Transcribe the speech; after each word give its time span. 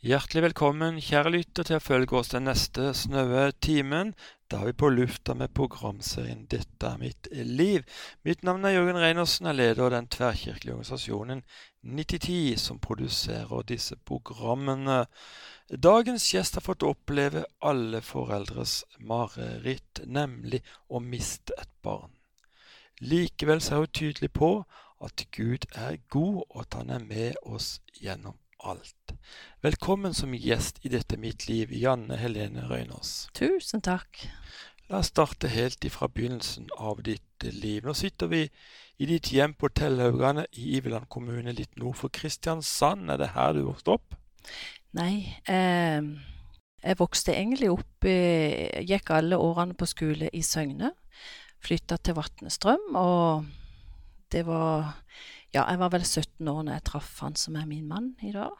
Hjertelig 0.00 0.40
velkommen, 0.46 0.96
kjære 1.04 1.30
lytter, 1.34 1.66
til 1.68 1.76
å 1.76 1.82
følge 1.84 2.14
oss 2.16 2.30
den 2.32 2.46
neste 2.48 2.86
snaue 2.96 3.50
timen. 3.60 4.14
Da 4.48 4.62
er 4.62 4.70
vi 4.70 4.78
på 4.80 4.88
lufta 4.88 5.34
med 5.36 5.52
programserien 5.52 6.46
'Dette 6.48 6.88
er 6.88 6.96
mitt 7.02 7.28
liv'. 7.36 7.84
Mitt 8.24 8.40
navn 8.42 8.64
er 8.64 8.78
Jørgen 8.78 8.96
Reinersen, 8.96 9.50
jeg 9.50 9.58
leder 9.58 9.92
den 9.92 10.08
tverrkirkelige 10.08 10.72
organisasjonen 10.78 11.44
9010, 11.84 12.56
som 12.56 12.80
produserer 12.80 13.68
disse 13.68 14.00
programmene. 14.08 15.04
Dagens 15.68 16.32
gjest 16.32 16.56
har 16.56 16.64
fått 16.64 16.88
oppleve 16.94 17.44
alle 17.60 18.00
foreldres 18.00 18.84
mareritt, 18.98 20.00
nemlig 20.06 20.64
å 20.88 21.04
miste 21.04 21.52
et 21.60 21.76
barn. 21.82 22.16
Likevel 23.00 23.60
så 23.60 23.74
er 23.74 23.84
hun 23.84 23.92
tydelig 23.92 24.32
på 24.32 24.54
at 25.04 25.28
Gud 25.30 25.68
er 25.74 26.00
god, 26.08 26.46
og 26.48 26.60
at 26.64 26.80
han 26.80 26.88
er 26.88 27.04
med 27.04 27.36
oss 27.44 27.82
gjennom 28.00 28.40
alt. 28.64 29.14
Velkommen 29.62 30.14
som 30.14 30.34
gjest 30.34 30.80
i 30.84 30.92
dette 30.92 31.16
mitt 31.20 31.46
liv, 31.48 31.72
Janne 31.72 32.18
Helene 32.20 32.66
Røynås. 32.68 33.30
Tusen 33.36 33.82
takk. 33.84 34.26
La 34.90 35.00
oss 35.00 35.12
starte 35.12 35.50
helt 35.52 35.84
ifra 35.86 36.08
begynnelsen 36.10 36.68
av 36.76 37.02
ditt 37.06 37.46
liv. 37.46 37.84
Nå 37.86 37.94
sitter 37.94 38.30
vi 38.32 38.42
i 39.00 39.08
ditt 39.08 39.30
hjem 39.32 39.54
på 39.54 39.70
Tellhaugane 39.72 40.46
i 40.58 40.74
Iveland 40.76 41.08
kommune, 41.12 41.54
litt 41.56 41.78
nord 41.80 41.96
for 42.00 42.12
Kristiansand. 42.12 43.10
Er 43.12 43.20
det 43.22 43.32
her 43.36 43.54
du 43.56 43.62
vokste 43.68 43.96
opp? 43.96 44.16
Nei, 44.98 45.38
eh, 45.48 46.02
jeg 46.80 46.98
vokste 46.98 47.36
egentlig 47.36 47.70
opp 47.70 48.08
eh, 48.08 48.80
Gikk 48.88 49.12
alle 49.14 49.38
årene 49.38 49.76
på 49.78 49.88
skole 49.88 50.32
i 50.34 50.42
Søgne. 50.42 50.92
Flytta 51.60 52.00
til 52.00 52.16
Vatnestrøm, 52.16 52.96
og 52.96 53.46
det 54.32 54.46
var 54.48 54.96
Ja, 55.50 55.64
jeg 55.66 55.80
var 55.80 55.90
vel 55.90 56.04
17 56.06 56.46
år 56.46 56.60
når 56.62 56.76
jeg 56.76 56.84
traff 56.86 57.14
han 57.24 57.34
som 57.38 57.56
er 57.58 57.66
min 57.66 57.88
mann 57.90 58.12
i 58.22 58.30
dag. 58.30 58.54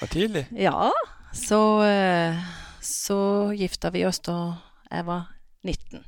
Var 0.00 0.10
tidlig? 0.10 0.48
Ja, 0.66 0.90
så, 1.30 1.60
eh, 1.86 2.40
så 2.82 3.18
gifta 3.54 3.92
vi 3.94 4.02
oss 4.08 4.18
da 4.26 4.56
jeg 4.90 5.06
var 5.06 5.28
19. 5.62 6.02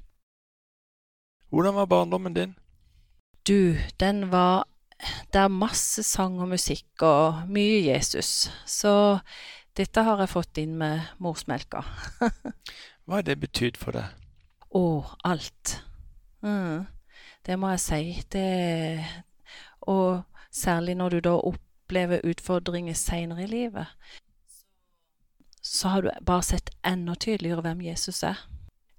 Hvordan 1.51 1.79
var 1.79 1.87
barndommen 1.87 2.35
din? 2.35 2.57
Du, 3.47 3.77
den 4.01 4.31
var 4.33 4.67
Det 5.33 5.41
er 5.41 5.49
masse 5.49 6.03
sang 6.05 6.41
og 6.43 6.51
musikk 6.51 7.03
og 7.07 7.47
mye 7.49 7.87
Jesus. 7.87 8.51
Så 8.67 9.21
dette 9.79 10.03
har 10.05 10.21
jeg 10.21 10.29
fått 10.29 10.59
inn 10.61 10.75
med 10.77 11.07
morsmelka. 11.23 11.81
Hva 13.07 13.21
har 13.21 13.25
det 13.25 13.39
betydd 13.41 13.79
for 13.81 13.97
deg? 13.97 14.13
Å, 14.77 14.83
alt. 15.25 15.79
Mm. 16.45 16.85
Det 17.47 17.57
må 17.57 17.71
jeg 17.73 17.83
si. 17.87 18.03
Det 18.29 18.45
Og 19.91 20.23
særlig 20.55 20.97
når 20.99 21.17
du 21.17 21.21
da 21.27 21.37
opplever 21.51 22.25
utfordringer 22.27 22.95
seinere 22.95 23.45
i 23.45 23.51
livet, 23.51 23.87
så 25.63 25.93
har 25.93 26.03
du 26.03 26.11
bare 26.27 26.47
sett 26.47 26.71
enda 26.87 27.15
tydeligere 27.15 27.65
hvem 27.65 27.83
Jesus 27.91 28.23
er. 28.23 28.39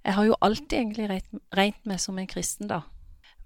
Jeg 0.04 0.14
har 0.14 0.26
jo 0.26 0.38
alltid 0.42 0.78
egentlig 0.78 1.08
regnet, 1.54 1.86
meg 1.86 2.00
som 2.02 2.18
en 2.18 2.28
kristen, 2.30 2.68
da. 2.70 2.82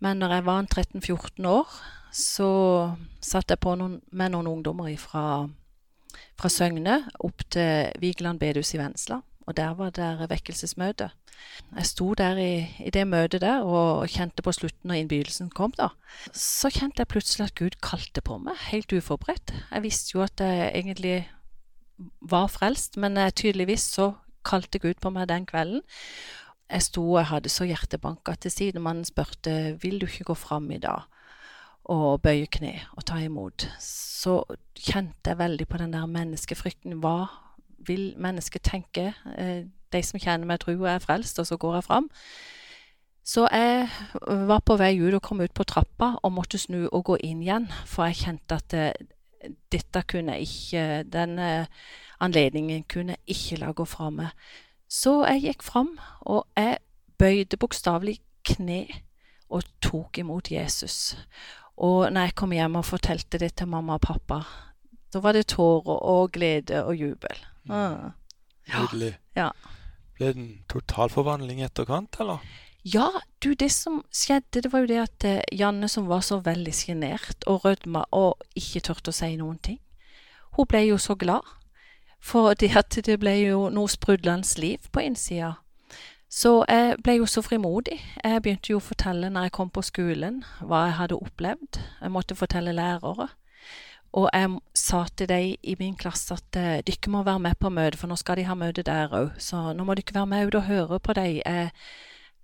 Men 0.00 0.20
når 0.20 0.34
jeg 0.34 0.46
var 0.46 0.60
en 0.60 0.68
13-14 0.68 1.48
år, 1.48 1.76
så 2.12 2.48
satt 3.20 3.52
jeg 3.52 3.60
på 3.60 3.74
noen, 3.76 4.00
med 4.12 4.32
noen 4.32 4.48
ungdommer 4.50 4.92
fra, 5.00 5.48
fra 6.36 6.50
Søgne 6.52 7.02
opp 7.24 7.44
til 7.52 7.92
Vigeland 8.00 8.40
bedehus 8.40 8.74
i 8.76 8.80
Vennesla. 8.80 9.20
Og 9.46 9.56
der 9.56 9.76
var 9.78 9.92
det 9.94 10.26
vekkelsesmøte. 10.30 11.10
Jeg 11.76 11.86
sto 11.86 12.14
der 12.18 12.38
i, 12.40 12.66
i, 12.82 12.90
det 12.90 13.04
møtet 13.06 13.44
der 13.44 13.62
og 13.62 14.08
kjente 14.10 14.42
på 14.42 14.52
slutten 14.52 14.90
når 14.90 15.02
innbydelsen 15.02 15.50
kom, 15.54 15.74
da. 15.78 15.92
Så 16.34 16.70
kjente 16.74 17.04
jeg 17.04 17.12
plutselig 17.12 17.46
at 17.46 17.58
Gud 17.58 17.78
kalte 17.84 18.24
på 18.24 18.40
meg, 18.42 18.58
helt 18.72 18.92
uforberedt. 18.92 19.54
Jeg 19.70 19.84
visste 19.86 20.16
jo 20.16 20.24
at 20.26 20.42
jeg 20.42 20.72
egentlig 20.74 21.18
var 22.20 22.50
frelst, 22.50 22.96
men 22.96 23.18
tydeligvis 23.32 23.86
så 23.96 24.12
kalte 24.46 24.82
Gud 24.82 24.98
på 25.02 25.12
meg 25.14 25.28
den 25.30 25.46
kvelden. 25.46 25.82
Jeg 26.66 26.82
sto 26.82 27.04
og 27.12 27.28
hadde 27.30 27.52
så 27.52 27.66
hjertebanka 27.68 28.34
til 28.42 28.50
sidemannen 28.50 29.06
spurte 29.06 29.76
vil 29.82 30.00
du 30.02 30.08
ikke 30.08 30.32
gå 30.32 30.34
fram 30.34 30.70
i 30.74 30.82
dag 30.82 31.06
og 31.86 32.22
bøye 32.24 32.48
kne 32.50 32.72
og 32.98 33.04
ta 33.06 33.20
imot. 33.22 33.68
Så 33.78 34.40
kjente 34.74 35.30
jeg 35.30 35.38
veldig 35.38 35.68
på 35.70 35.78
den 35.78 35.94
der 35.94 36.08
menneskefrykten. 36.10 36.98
Hva 36.98 37.28
vil 37.86 38.14
mennesket 38.18 38.62
tenke? 38.66 39.12
De 39.92 40.02
som 40.02 40.20
kjenner 40.20 40.48
meg, 40.48 40.60
tror 40.60 40.76
jeg 40.76 40.94
er 40.94 41.04
frelst, 41.04 41.38
og 41.38 41.46
så 41.46 41.56
går 41.56 41.78
jeg 41.78 41.86
fram. 41.86 42.10
Så 43.26 43.48
jeg 43.50 43.88
var 44.48 44.62
på 44.62 44.76
vei 44.78 44.92
ut 45.00 45.14
og 45.16 45.22
kom 45.22 45.40
ut 45.42 45.54
på 45.54 45.66
trappa 45.66 46.12
og 46.22 46.34
måtte 46.36 46.60
snu 46.62 46.84
og 46.86 47.04
gå 47.08 47.16
inn 47.26 47.42
igjen, 47.42 47.66
for 47.86 48.06
jeg 48.06 48.20
kjente 48.20 48.58
at 48.60 48.68
det, 48.70 48.84
dette 49.74 50.02
kunne 50.06 50.36
jeg 50.36 50.46
ikke 50.46 50.84
Denne 51.10 51.48
anledningen 52.22 52.84
kunne 52.88 53.16
jeg 53.16 53.34
ikke 53.36 53.58
la 53.60 53.72
gå 53.76 53.84
fra 53.84 54.12
meg. 54.14 54.30
Så 54.88 55.24
jeg 55.26 55.42
gikk 55.42 55.66
fram, 55.66 55.96
og 56.22 56.46
jeg 56.56 56.78
bøyde 57.18 57.58
bokstavelig 57.58 58.20
kne 58.46 58.84
og 59.50 59.66
tok 59.82 60.22
imot 60.22 60.50
Jesus. 60.50 61.16
Og 61.76 62.12
når 62.12 62.28
jeg 62.28 62.36
kom 62.38 62.54
hjem 62.54 62.78
og 62.78 62.88
fortalte 62.88 63.38
det 63.42 63.56
til 63.58 63.68
mamma 63.68 63.98
og 63.98 64.06
pappa, 64.06 64.40
da 65.12 65.20
var 65.22 65.34
det 65.36 65.48
tårer 65.50 65.98
og 65.98 66.32
glede 66.32 66.84
og 66.84 66.94
jubel. 66.96 67.42
Ah. 67.70 68.12
Nydelig. 68.66 69.16
Ja. 69.36 69.50
Ble 70.16 70.30
det 70.32 70.40
en 70.40 70.52
totalforvandling 70.72 71.60
i 71.60 71.66
etterkant, 71.66 72.16
eller? 72.20 72.44
Ja, 72.86 73.08
du, 73.42 73.54
det 73.54 73.72
som 73.74 74.04
skjedde, 74.14 74.62
det 74.62 74.72
var 74.72 74.84
jo 74.84 74.90
det 74.92 75.00
at 75.02 75.24
eh, 75.26 75.42
Janne, 75.52 75.88
som 75.90 76.06
var 76.06 76.22
så 76.22 76.38
veldig 76.38 76.74
sjenert 76.74 77.46
og 77.50 77.64
rødma 77.64 78.04
og 78.14 78.44
ikke 78.54 78.84
turte 78.86 79.10
å 79.10 79.16
si 79.16 79.32
noen 79.36 79.58
ting, 79.58 79.80
hun 80.54 80.68
ble 80.70 80.84
jo 80.86 80.98
så 80.98 81.16
glad. 81.18 81.42
For 82.22 82.54
det 82.54 82.72
at 82.78 82.96
det 83.06 83.18
ble 83.20 83.34
jo 83.42 83.68
noe 83.70 83.90
sprudlende 83.90 84.60
liv 84.62 84.86
på 84.92 85.02
innsida. 85.02 85.56
Så 86.30 86.64
jeg 86.68 86.96
ble 87.04 87.18
jo 87.20 87.26
så 87.26 87.42
frimodig. 87.42 87.98
Jeg 88.24 88.42
begynte 88.42 88.72
jo 88.72 88.78
å 88.80 88.86
fortelle 88.86 89.30
når 89.30 89.46
jeg 89.46 89.54
kom 89.58 89.70
på 89.70 89.82
skolen, 89.86 90.40
hva 90.60 90.86
jeg 90.88 90.96
hadde 91.00 91.18
opplevd. 91.18 91.78
Jeg 92.00 92.14
måtte 92.14 92.38
fortelle 92.38 92.74
lærere. 92.74 93.28
Og 94.12 94.28
jeg 94.32 94.58
sa 94.74 95.04
til 95.16 95.28
de 95.28 95.56
i 95.62 95.74
min 95.78 95.96
klasse 95.96 96.34
at 96.34 96.56
dere 96.86 97.10
må 97.12 97.22
være 97.22 97.42
med 97.48 97.58
på 97.60 97.68
møte, 97.68 97.98
for 97.98 98.08
nå 98.08 98.16
skal 98.16 98.36
de 98.36 98.46
ha 98.48 98.54
møte 98.54 98.82
der 98.86 99.12
òg. 99.12 99.34
Så 99.42 99.72
nå 99.76 99.84
må 99.84 99.94
dere 99.94 100.14
være 100.14 100.30
med 100.30 100.46
ut 100.46 100.58
og 100.60 100.68
høre 100.70 101.00
på 101.00 101.16
de 101.18 101.26
jeg, 101.44 101.70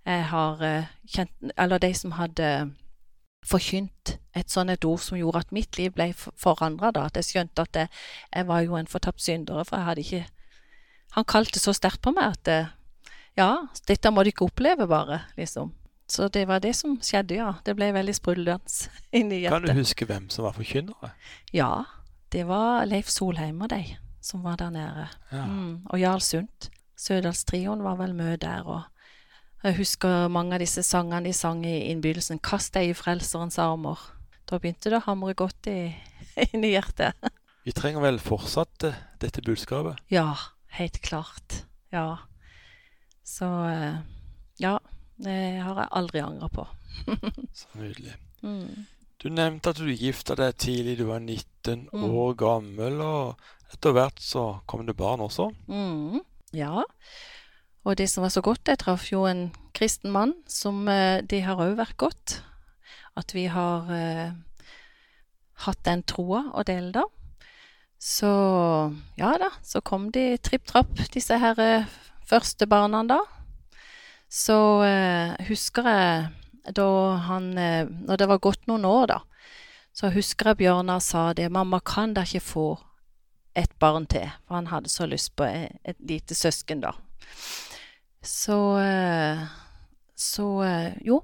jeg 0.05 0.25
har 0.29 0.63
kjent 1.07 1.51
Eller 1.57 1.77
de 1.77 1.93
som 1.93 2.11
hadde 2.11 2.73
forkynt 3.47 4.17
et 4.35 4.51
sånt 4.51 4.71
et 4.71 4.85
ord 4.85 4.99
som 4.99 5.17
gjorde 5.17 5.39
at 5.43 5.51
mitt 5.51 5.77
liv 5.77 5.91
ble 5.91 6.11
forandra. 6.15 6.91
At 7.05 7.17
jeg 7.19 7.29
skjønte 7.31 7.61
at 7.61 7.75
jeg, 7.75 7.87
jeg 8.35 8.47
var 8.47 8.61
jo 8.61 8.75
en 8.75 8.87
fortapt 8.87 9.21
syndere, 9.21 9.65
for 9.65 9.77
jeg 9.77 9.85
hadde 9.85 10.01
ikke 10.01 10.25
Han 11.13 11.25
kalte 11.29 11.59
så 11.59 11.73
sterkt 11.73 12.01
på 12.01 12.09
meg 12.09 12.33
at 12.33 12.73
ja, 13.37 13.67
dette 13.87 14.09
må 14.09 14.23
du 14.23 14.31
ikke 14.31 14.47
oppleve, 14.47 14.87
bare, 14.89 15.19
liksom. 15.37 15.73
Så 16.13 16.27
det 16.29 16.45
var 16.45 16.61
det 16.61 16.75
som 16.77 16.99
skjedde, 17.01 17.39
ja. 17.39 17.49
Det 17.65 17.73
ble 17.73 17.89
veldig 17.95 18.13
sprudlende 18.13 18.89
inni 19.17 19.41
hjertet. 19.41 19.65
Kan 19.65 19.75
du 19.75 19.81
huske 19.81 20.05
hvem 20.05 20.29
som 20.29 20.45
var 20.45 20.53
forkynnere? 20.53 21.09
Ja, 21.55 21.73
det 22.33 22.45
var 22.49 22.85
Leif 22.85 23.09
Solheim 23.09 23.63
og 23.65 23.71
de 23.73 23.81
som 24.23 24.43
var 24.45 24.59
der 24.61 24.69
nede. 24.75 25.07
Ja. 25.33 25.45
Mm, 25.49 25.87
og 25.89 25.99
Jarl 25.99 26.21
Sundt. 26.21 26.69
Sørdalstrioen 27.03 27.81
var 27.83 27.97
vel 27.99 28.13
med 28.15 28.37
der, 28.45 28.61
og 28.69 28.83
jeg 29.65 29.75
husker 29.79 30.29
mange 30.31 30.55
av 30.55 30.61
disse 30.61 30.83
sangene 30.85 31.25
de 31.25 31.33
sang 31.35 31.65
i 31.65 31.89
innbydelsen. 31.89 32.39
'Kast 32.39 32.75
deg 32.77 32.91
i 32.91 32.95
Frelserens 32.95 33.57
armer'. 33.59 34.05
Da 34.47 34.59
begynte 34.61 34.91
det 34.93 35.01
å 35.01 35.07
hamre 35.07 35.33
godt 35.33 35.67
i, 35.71 35.95
inn 36.53 36.63
i 36.63 36.75
hjertet. 36.75 37.17
Vi 37.65 37.73
trenger 37.73 38.05
vel 38.05 38.21
fortsatt 38.21 38.85
eh, 38.85 39.01
dette 39.19 39.41
budskapet? 39.41 39.97
Ja, 40.13 40.35
helt 40.77 41.01
klart. 41.01 41.63
Ja. 41.91 42.19
Så 43.25 43.49
ja. 44.61 44.77
Det 45.23 45.35
har 45.63 45.77
jeg 45.83 45.89
aldri 45.99 46.19
angra 46.23 46.49
på. 46.51 46.65
Så 47.59 47.67
nydelig. 47.79 48.15
Mm. 48.43 48.85
Du 49.23 49.29
nevnte 49.31 49.71
at 49.71 49.79
du 49.79 49.87
gifta 49.95 50.35
deg 50.35 50.57
tidlig, 50.59 50.97
du 50.99 51.05
var 51.07 51.19
19 51.23 51.87
Mm. 51.93 52.03
år 52.11 52.33
gammel, 52.35 52.97
og 52.99 53.37
etter 53.71 53.93
hvert 53.95 54.19
så 54.19 54.41
kom 54.67 54.81
det 54.85 54.97
barn 54.99 55.21
også. 55.23 55.45
Mm. 55.71 56.19
Ja. 56.51 56.83
Og 57.85 57.95
det 57.97 58.09
som 58.11 58.23
var 58.25 58.33
så 58.35 58.41
godt, 58.43 58.67
jeg 58.67 58.79
traff 58.81 59.05
jo 59.13 59.23
en 59.29 59.45
kristen 59.75 60.11
mann, 60.11 60.33
som 60.47 60.83
eh, 60.91 61.21
det 61.23 61.39
har 61.47 61.55
òg 61.63 61.77
vært 61.79 61.95
godt. 61.97 62.41
At 63.15 63.31
vi 63.35 63.45
har 63.47 63.87
eh, 63.95 64.33
hatt 65.63 65.83
den 65.87 66.03
troa 66.03 66.49
å 66.51 66.63
dele, 66.67 66.91
da. 66.91 67.03
Så 68.03 68.27
ja 69.15 69.31
da, 69.39 69.47
så 69.63 69.79
kom 69.79 70.09
de 70.11 70.33
tripp 70.43 70.65
trapp, 70.67 70.99
disse 71.15 71.37
her 71.39 71.59
eh, 71.63 71.85
første 72.27 72.67
barna 72.67 73.05
da. 73.07 73.21
Så 74.33 74.55
eh, 74.87 75.35
husker 75.45 75.85
jeg 75.85 76.73
da 76.73 76.87
han 77.27 77.51
eh, 77.59 77.85
Når 77.85 78.17
det 78.17 78.27
var 78.31 78.39
gått 78.41 78.63
noen 78.71 78.85
år, 78.87 79.05
da, 79.11 79.19
så 79.93 80.09
husker 80.09 80.53
jeg 80.53 80.63
Bjørnar 80.63 81.03
sa 81.05 81.33
det. 81.37 81.51
'Mamma, 81.51 81.79
kan 81.85 82.15
da 82.15 82.23
ikke 82.25 82.39
få 82.41 82.67
et 83.55 83.73
barn 83.79 84.07
til?' 84.09 84.31
For 84.47 84.55
han 84.55 84.71
hadde 84.71 84.89
så 84.89 85.05
lyst 85.05 85.35
på 85.35 85.45
et, 85.45 85.75
et 85.85 85.99
lite 85.99 86.35
søsken, 86.35 86.81
da. 86.81 86.93
Så 88.23 88.57
eh, 88.79 89.43
Så 90.15 90.63
eh, 90.63 90.93
jo. 91.05 91.23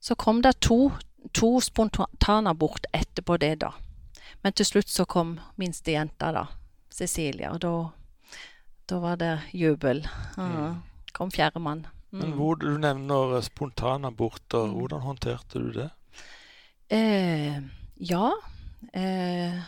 Så 0.00 0.14
kom 0.14 0.42
det 0.42 0.60
to, 0.60 0.92
to 1.32 1.60
spontanabort 1.60 2.86
etterpå 2.92 3.36
det, 3.38 3.60
da. 3.60 3.72
Men 4.42 4.52
til 4.52 4.66
slutt 4.66 4.90
så 4.90 5.04
kom 5.04 5.40
minstejenta, 5.56 6.32
da. 6.32 6.46
Cecilie, 6.90 7.50
og 7.50 7.60
da, 7.62 7.74
da 8.90 8.98
var 8.98 9.16
det 9.16 9.40
jubel. 9.52 10.06
Ja, 10.36 10.42
Mm. 10.42 10.82
Kom 11.12 11.30
fjerdemann. 11.30 11.86
Men 12.12 12.34
hvor, 12.36 12.58
du 12.60 12.74
nevner 12.76 13.36
eh, 13.38 13.44
spontanaborter. 13.44 14.66
Mm. 14.68 14.74
Hvordan 14.76 15.04
håndterte 15.06 15.58
du 15.58 15.70
det? 15.72 15.88
Eh, 16.92 17.56
ja, 17.96 18.32
eh, 18.92 19.62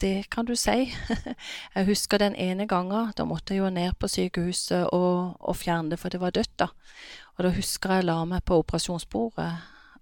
det 0.00 0.30
kan 0.30 0.44
du 0.44 0.56
si. 0.56 0.92
jeg 1.74 1.86
husker 1.88 2.18
den 2.18 2.36
ene 2.36 2.66
gangen, 2.68 3.12
da 3.16 3.24
måtte 3.24 3.54
jeg 3.54 3.62
jo 3.62 3.70
ned 3.72 3.96
på 3.96 4.10
sykehuset 4.10 4.90
og, 4.92 5.38
og 5.40 5.56
fjerne 5.56 5.94
det, 5.94 6.00
for 6.02 6.12
det 6.12 6.20
var 6.20 6.34
dødt, 6.36 6.52
da. 6.60 6.68
Og 7.38 7.46
da 7.46 7.54
husker 7.56 7.96
jeg 7.96 8.08
la 8.08 8.18
meg 8.28 8.44
på 8.44 8.58
operasjonsbordet, 8.60 9.50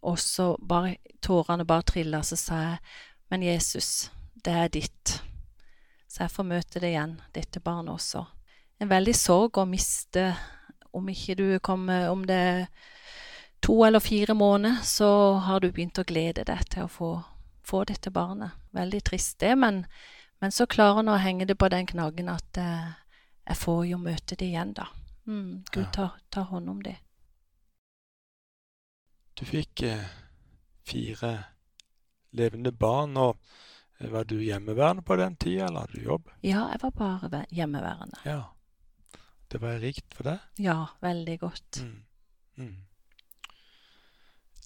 og 0.03 0.19
så 0.19 0.55
bare 0.59 0.97
tårene 1.23 1.67
bare 1.69 1.87
trilla, 1.87 2.23
så 2.27 2.39
sa 2.41 2.63
jeg, 2.65 2.79
men 3.31 3.45
Jesus, 3.47 4.11
det 4.35 4.55
er 4.57 4.73
ditt. 4.73 5.21
Så 6.09 6.25
jeg 6.25 6.35
får 6.35 6.49
møte 6.49 6.83
det 6.83 6.91
igjen, 6.95 7.21
dette 7.37 7.63
barnet 7.63 7.95
også. 7.95 8.25
En 8.81 8.91
veldig 8.91 9.15
sorg 9.15 9.61
å 9.61 9.69
miste, 9.69 10.33
om 10.93 11.09
ikke 11.09 11.35
du 11.39 11.59
kommer, 11.59 12.09
om 12.11 12.25
det 12.27 12.35
er 12.37 12.67
to 13.61 13.77
eller 13.85 14.01
fire 14.01 14.35
måneder, 14.35 14.81
så 14.83 15.11
har 15.45 15.61
du 15.61 15.71
begynt 15.73 15.99
å 16.01 16.05
glede 16.09 16.45
deg 16.49 16.65
til 16.73 16.87
å 16.87 16.89
få, 16.89 17.11
få 17.63 17.85
dette 17.85 18.11
barnet. 18.11 18.51
Veldig 18.73 19.03
trist 19.05 19.39
det, 19.43 19.53
men, 19.59 19.85
men 20.41 20.51
så 20.55 20.67
klarer 20.67 21.01
han 21.03 21.09
å 21.13 21.19
henge 21.21 21.47
det 21.47 21.59
på 21.61 21.69
den 21.69 21.87
knaggen 21.87 22.29
at 22.33 22.57
eh, 22.59 22.89
jeg 23.51 23.57
får 23.61 23.85
jo 23.91 23.99
møte 23.99 24.37
det 24.41 24.49
igjen, 24.49 24.73
da. 24.75 24.89
Mm, 25.27 25.65
Gud 25.73 25.85
Ja. 25.85 25.91
tar, 25.93 26.11
tar 26.31 26.49
hånd 26.51 26.69
om 26.71 26.81
det. 26.83 26.97
Du 29.39 29.45
fikk 29.49 29.83
eh, 29.89 30.05
fire 30.89 31.33
levende 32.37 32.73
barn, 32.73 33.17
og 33.17 33.37
eh, 34.01 34.09
var 34.13 34.25
du 34.25 34.37
hjemmeværende 34.43 35.03
på 35.07 35.17
den 35.21 35.37
tida, 35.37 35.67
eller 35.69 35.85
hadde 35.87 35.99
du 36.01 36.05
jobb? 36.09 36.31
Ja, 36.43 36.67
jeg 36.73 36.81
var 36.83 36.91
bare 36.97 37.31
væ- 37.33 37.47
hjemmeværende. 37.61 38.21
Ja. 38.25 38.41
Det 39.51 39.59
var 39.59 39.81
rikt 39.83 40.15
for 40.15 40.31
deg? 40.31 40.43
Ja, 40.63 40.79
veldig 41.03 41.39
godt. 41.43 41.81
Mm. 41.83 42.03
Mm. 42.61 42.77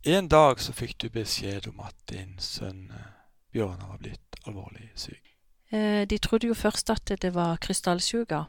En 0.04 0.28
dag 0.28 0.60
så 0.60 0.74
fikk 0.76 0.98
du 1.00 1.08
beskjed 1.08 1.70
om 1.70 1.80
at 1.80 1.96
din 2.10 2.34
sønn 2.42 2.90
eh, 2.92 3.12
Bjørnar 3.54 3.94
var 3.94 4.02
blitt 4.02 4.36
alvorlig 4.44 4.90
syk. 4.98 5.30
Eh, 5.72 6.02
de 6.10 6.18
trodde 6.20 6.50
jo 6.50 6.56
først 6.58 6.92
at 6.92 7.14
det 7.22 7.32
var 7.34 7.56
krystallsjuka. 7.64 8.44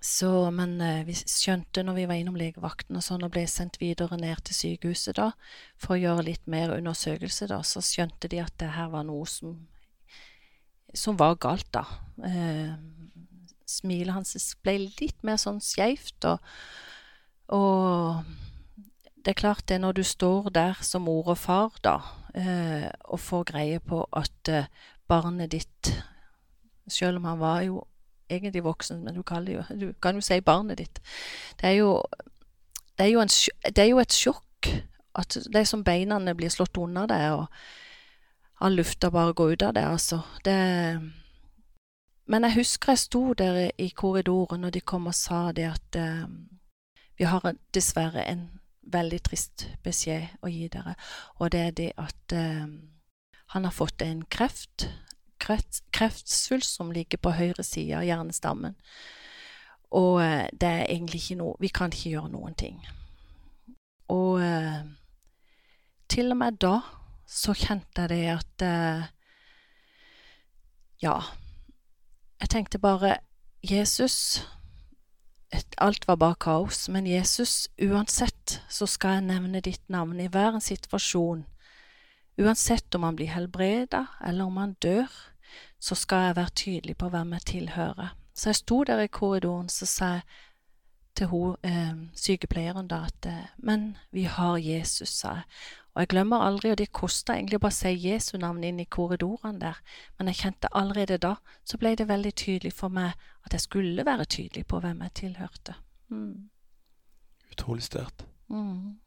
Så, 0.00 0.30
men 0.54 0.78
eh, 0.80 1.02
vi 1.04 1.16
skjønte 1.18 1.82
når 1.82 1.96
vi 1.98 2.06
var 2.08 2.20
innom 2.20 2.38
legevakten 2.38 2.96
og 2.96 3.04
sånn 3.04 3.26
og 3.26 3.32
ble 3.34 3.44
sendt 3.50 3.80
videre 3.82 4.16
ned 4.16 4.40
til 4.46 4.56
sykehuset 4.56 5.18
da, 5.18 5.32
for 5.76 5.96
å 5.96 6.00
gjøre 6.00 6.28
litt 6.30 6.46
mer 6.46 6.76
undersøkelse 6.76 7.50
da, 7.50 7.60
så 7.66 7.82
skjønte 7.82 8.30
de 8.30 8.40
at 8.40 8.54
det 8.62 8.70
her 8.76 8.92
var 8.94 9.04
noe 9.08 9.26
som, 9.28 9.58
som 10.94 11.18
var 11.18 11.36
galt 11.42 11.68
da. 11.74 11.84
Eh, 12.24 12.72
smilet 13.68 14.16
hans 14.16 14.54
ble 14.64 14.78
litt 14.98 15.18
mer 15.26 15.38
sånn 15.40 15.60
skjevt, 15.62 16.24
og, 16.28 16.38
og 17.54 18.24
det 19.24 19.34
er 19.34 19.42
klart 19.42 19.66
det 19.68 19.80
når 19.82 19.98
du 19.98 20.04
står 20.06 20.48
der 20.54 20.78
som 20.84 21.04
mor 21.04 21.28
og 21.28 21.38
far 21.38 21.74
da, 21.84 21.98
eh, 22.34 22.88
og 23.12 23.20
får 23.20 23.44
greie 23.52 23.80
på 23.84 24.02
at 24.16 24.52
eh, 24.52 24.70
barnet 25.08 25.52
ditt, 25.52 25.92
selv 26.88 27.20
om 27.20 27.28
han 27.28 27.40
var 27.42 27.62
jo 27.66 27.82
egentlig 28.28 28.64
voksen, 28.64 29.04
men 29.04 29.16
du, 29.16 29.22
jo, 29.52 29.62
du 29.76 29.92
kan 30.02 30.16
jo 30.16 30.24
si 30.24 30.40
barnet 30.40 30.80
ditt, 30.80 31.00
det 31.60 31.72
er 31.72 31.78
jo, 31.80 31.92
det 32.96 33.06
er 33.06 33.12
jo, 33.12 33.20
en, 33.24 33.34
det 33.68 33.84
er 33.84 33.90
jo 33.92 34.00
et 34.00 34.16
sjokk 34.16 34.72
at 35.18 35.36
er 35.54 35.66
som 35.66 35.84
beina 35.84 36.18
blir 36.34 36.52
slått 36.52 36.78
unna 36.78 37.06
det, 37.10 37.20
og 37.34 37.46
all 38.64 38.76
lufta 38.78 39.10
bare 39.10 39.34
går 39.36 39.52
ut 39.52 39.62
av 39.62 39.74
det, 39.74 39.84
altså. 39.86 40.20
Det, 40.44 40.56
men 42.28 42.44
jeg 42.44 42.58
husker 42.58 42.92
jeg 42.92 43.04
sto 43.06 43.22
der 43.32 43.70
i 43.78 43.88
korridoren, 43.96 44.64
og 44.64 44.74
de 44.74 44.80
kom 44.80 45.08
og 45.08 45.16
sa 45.16 45.48
det 45.52 45.66
at 45.70 45.98
eh, 45.98 46.28
vi 47.18 47.24
har 47.24 47.54
dessverre 47.74 48.26
en 48.28 48.48
veldig 48.88 49.20
trist 49.24 49.66
beskjed 49.84 50.38
å 50.44 50.52
gi 50.52 50.68
dere, 50.72 50.94
og 51.40 51.52
det 51.52 51.60
er 51.60 51.76
det 51.76 51.90
at 51.96 52.36
eh, 52.36 52.68
han 53.54 53.64
har 53.64 53.72
fått 53.72 54.04
en 54.04 54.22
kreft, 54.28 54.90
kreft 55.40 55.82
kreftsvulst 55.92 56.76
som 56.76 56.92
ligger 56.92 57.20
på 57.22 57.32
høyre 57.32 57.64
side 57.64 57.96
av 57.96 58.04
hjernestammen. 58.04 58.76
Og 59.96 60.20
eh, 60.20 60.46
det 60.52 60.68
er 60.68 60.86
egentlig 60.92 61.22
ikke 61.22 61.40
noe 61.40 61.56
Vi 61.64 61.70
kan 61.72 61.92
ikke 61.92 62.10
gjøre 62.12 62.32
noen 62.32 62.56
ting. 62.60 62.80
Og 64.12 64.40
eh, 64.44 64.82
til 66.08 66.32
og 66.32 66.40
med 66.40 66.60
da 66.60 66.76
så 67.28 67.52
kjente 67.56 68.04
jeg 68.04 68.12
det 68.12 68.24
at 68.36 68.66
eh, 68.68 69.06
Ja. 71.02 71.20
Jeg 72.40 72.48
tenkte 72.48 72.78
bare 72.78 73.16
Jesus 73.62 74.46
Alt 75.78 76.08
var 76.08 76.16
bare 76.16 76.34
kaos, 76.34 76.88
men 76.88 77.06
Jesus, 77.06 77.68
uansett 77.80 78.58
så 78.68 78.86
skal 78.86 79.14
jeg 79.16 79.28
nevne 79.30 79.62
ditt 79.64 79.80
navn 79.88 80.20
i 80.20 80.26
hver 80.28 80.58
en 80.58 80.60
situasjon. 80.60 81.46
Uansett 82.38 82.94
om 82.94 83.06
han 83.06 83.16
blir 83.16 83.32
helbreda 83.32 84.04
eller 84.20 84.44
om 84.44 84.56
han 84.60 84.74
dør, 84.82 85.08
så 85.80 85.94
skal 85.94 86.26
jeg 86.26 86.36
være 86.36 86.54
tydelig 86.54 86.96
på 87.00 87.08
hvem 87.08 87.32
jeg 87.32 87.46
tilhører. 87.52 88.12
Så 88.34 88.50
jeg 88.50 88.60
sto 88.60 88.82
der 88.84 89.00
i 89.00 89.06
korridoren, 89.06 89.68
så 89.68 89.86
sa 89.86 90.10
jeg 90.18 90.22
til 91.16 91.26
ho, 91.32 91.56
eh, 91.64 91.94
sykepleieren 92.14 92.88
da 92.88 93.04
at 93.08 93.26
eh, 93.26 93.46
Men 93.56 93.96
vi 94.12 94.22
har 94.22 94.56
Jesus, 94.56 95.08
sa 95.08 95.28
jeg. 95.28 95.42
Og 95.98 96.04
jeg 96.04 96.12
glemmer 96.12 96.44
aldri, 96.46 96.70
og 96.70 96.78
det 96.78 96.92
kosta 96.94 97.34
egentlig 97.34 97.58
bare 97.58 97.74
å 97.74 97.74
si 97.74 97.90
Jesu 97.98 98.36
navn 98.38 98.62
inn 98.62 98.76
i 98.78 98.84
korridorene 98.86 99.58
der, 99.58 99.80
men 100.14 100.28
jeg 100.30 100.38
kjente 100.44 100.70
allerede 100.78 101.16
da, 101.18 101.32
så 101.66 101.74
ble 101.82 101.96
det 101.98 102.06
veldig 102.06 102.30
tydelig 102.38 102.70
for 102.78 102.94
meg 102.94 103.16
at 103.42 103.56
jeg 103.56 103.64
skulle 103.64 104.04
være 104.06 104.28
tydelig 104.30 104.62
på 104.70 104.78
hvem 104.84 105.02
jeg 105.08 105.14
tilhørte. 105.18 105.74
Mm. 106.14 106.46
Utrolig 107.50 107.82
sterkt. 107.88 108.22
Mm. 108.46 109.00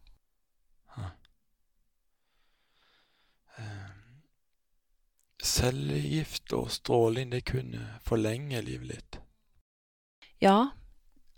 Eh, 3.55 3.89
Cellegift 5.43 6.53
og 6.59 6.71
stråling, 6.75 7.31
det 7.31 7.45
kunne 7.45 7.87
forlenge 8.03 8.61
livet 8.67 8.87
litt. 8.91 9.21
Ja, 10.43 10.73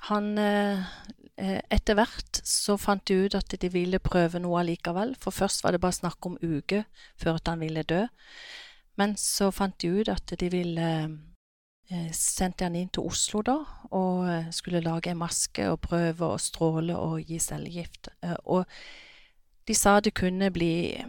han 0.10 0.34
eh, 0.38 0.82
eh, 0.82 1.23
Etter 1.38 1.98
hvert 1.98 2.40
så 2.46 2.76
fant 2.78 3.02
de 3.10 3.16
ut 3.26 3.36
at 3.36 3.56
de 3.58 3.70
ville 3.74 3.98
prøve 4.04 4.38
noe 4.44 4.60
allikevel, 4.60 5.16
for 5.20 5.34
først 5.34 5.64
var 5.64 5.74
det 5.74 5.82
bare 5.82 5.98
snakk 5.98 6.26
om 6.30 6.38
uke 6.38 6.84
før 7.18 7.40
at 7.40 7.50
han 7.50 7.64
ville 7.64 7.82
dø. 7.90 8.04
Men 9.00 9.16
så 9.18 9.50
fant 9.52 9.80
de 9.82 9.90
ut 9.90 10.10
at 10.14 10.36
de 10.40 10.50
ville 10.54 10.90
eh, 11.90 12.12
Sendte 12.16 12.68
han 12.68 12.78
inn 12.80 12.92
til 12.94 13.06
Oslo 13.10 13.42
da, 13.46 13.58
og 13.92 14.28
eh, 14.30 14.52
skulle 14.56 14.84
lage 14.86 15.12
en 15.12 15.20
maske 15.20 15.66
og 15.70 15.82
prøve 15.84 16.30
å 16.30 16.40
stråle 16.42 16.96
og 16.98 17.26
gi 17.28 17.40
cellegift. 17.44 18.10
Eh, 18.24 18.38
og 18.46 18.70
de 19.68 19.76
sa 19.78 20.00
det 20.00 20.16
kunne 20.18 20.52
bli 20.54 21.04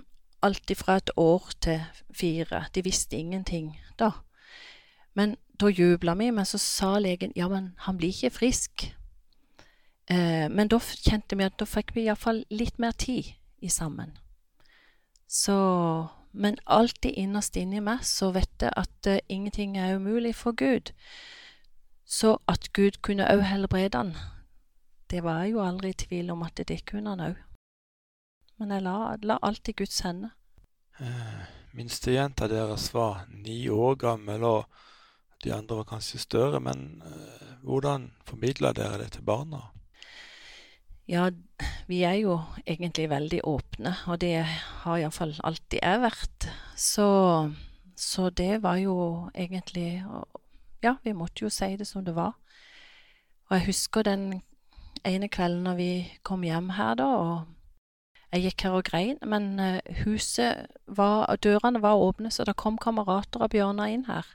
alt 0.45 0.71
ifra 0.71 0.99
et 1.01 1.13
år 1.17 1.53
til 1.65 1.81
fire. 2.13 2.67
De 2.75 2.83
visste 2.85 3.17
ingenting 3.17 3.75
da. 4.01 4.11
Men 5.15 5.37
da 5.61 5.71
jubla 5.71 6.17
vi, 6.19 6.31
men 6.35 6.47
så 6.49 6.59
sa 6.59 6.99
legen 6.99 7.33
ja, 7.37 7.49
men 7.49 7.73
han 7.87 7.97
blir 8.01 8.13
ikke 8.13 8.35
frisk. 8.35 8.89
Eh, 10.11 10.51
men 10.51 10.69
da 10.69 10.79
kjente 10.81 11.37
vi 11.37 11.47
at 11.47 11.57
da 11.59 11.67
fikk 11.69 11.95
vi 11.97 12.05
iallfall 12.07 12.45
litt 12.51 12.79
mer 12.79 12.93
tid 12.93 13.33
i 13.61 13.69
sammen. 13.69 14.19
Så 15.29 16.09
Men 16.37 16.57
alltid 16.67 17.15
innerst 17.15 17.57
inni 17.57 17.79
meg 17.81 18.01
så 18.03 18.33
vet 18.35 18.51
jeg 18.59 18.73
at 18.77 19.07
eh, 19.07 19.21
ingenting 19.29 19.77
er 19.79 19.95
umulig 19.97 20.35
for 20.35 20.53
Gud. 20.53 20.91
Så 22.05 22.39
at 22.51 22.73
Gud 22.73 22.99
kunne 23.07 23.29
òg 23.31 23.45
helbrede 23.47 23.99
han, 23.99 24.17
det 25.11 25.23
var 25.23 25.45
jeg 25.45 25.53
jo 25.53 25.63
aldri 25.63 25.93
i 25.93 25.99
tvil 26.03 26.33
om 26.35 26.43
at 26.43 26.59
det 26.69 26.81
kunne 26.91 27.15
han 27.15 27.23
òg. 27.23 27.37
Men 28.59 28.75
jeg 28.75 28.83
la, 28.83 28.97
la 29.23 29.39
alt 29.43 29.69
i 29.69 29.77
Guds 29.79 30.01
hender. 30.01 30.35
Eh, 30.99 31.47
Minstejenta 31.75 32.49
deres 32.51 32.93
var 32.95 33.25
ni 33.31 33.69
år 33.69 33.95
gammel, 33.95 34.45
og 34.45 34.65
de 35.45 35.55
andre 35.55 35.77
var 35.77 35.85
kanskje 35.85 36.19
større. 36.19 36.61
Men 36.61 37.03
eh, 37.07 37.55
hvordan 37.63 38.11
formidla 38.27 38.73
dere 38.73 38.99
det 39.05 39.13
til 39.13 39.23
barna? 39.23 39.71
Ja, 41.09 41.29
vi 41.87 42.01
er 42.03 42.17
jo 42.17 42.39
egentlig 42.65 43.11
veldig 43.11 43.41
åpne, 43.45 43.93
og 44.09 44.21
det 44.23 44.39
har 44.85 44.97
iallfall 44.97 45.35
alltid 45.45 45.83
jeg 45.83 46.01
vært. 46.01 46.47
Så, 46.81 47.09
så 47.97 48.31
det 48.31 48.63
var 48.63 48.81
jo 48.81 49.29
egentlig 49.35 50.05
Ja, 50.85 50.97
vi 51.05 51.13
måtte 51.17 51.45
jo 51.45 51.51
si 51.53 51.77
det 51.77 51.87
som 51.89 52.05
det 52.05 52.15
var. 52.17 52.35
Og 53.49 53.57
jeg 53.57 53.67
husker 53.67 54.03
den 54.03 54.43
ene 55.05 55.29
kvelden 55.29 55.65
når 55.65 55.77
vi 55.77 55.91
kom 56.25 56.45
hjem 56.45 56.71
her, 56.77 56.95
da, 56.97 57.05
og 57.05 57.55
jeg 58.35 58.49
gikk 58.49 58.65
her 58.67 58.77
og 58.79 58.87
grein, 58.89 59.19
men 59.23 59.61
eh, 59.61 60.01
huset 60.03 60.67
var 60.87 61.37
Dørene 61.37 61.83
var 61.85 62.01
åpne, 62.01 62.33
så 62.33 62.45
det 62.49 62.57
kom 62.59 62.81
kamerater 62.81 63.45
av 63.45 63.53
Bjørnar 63.53 63.93
inn 63.93 64.09
her. 64.09 64.27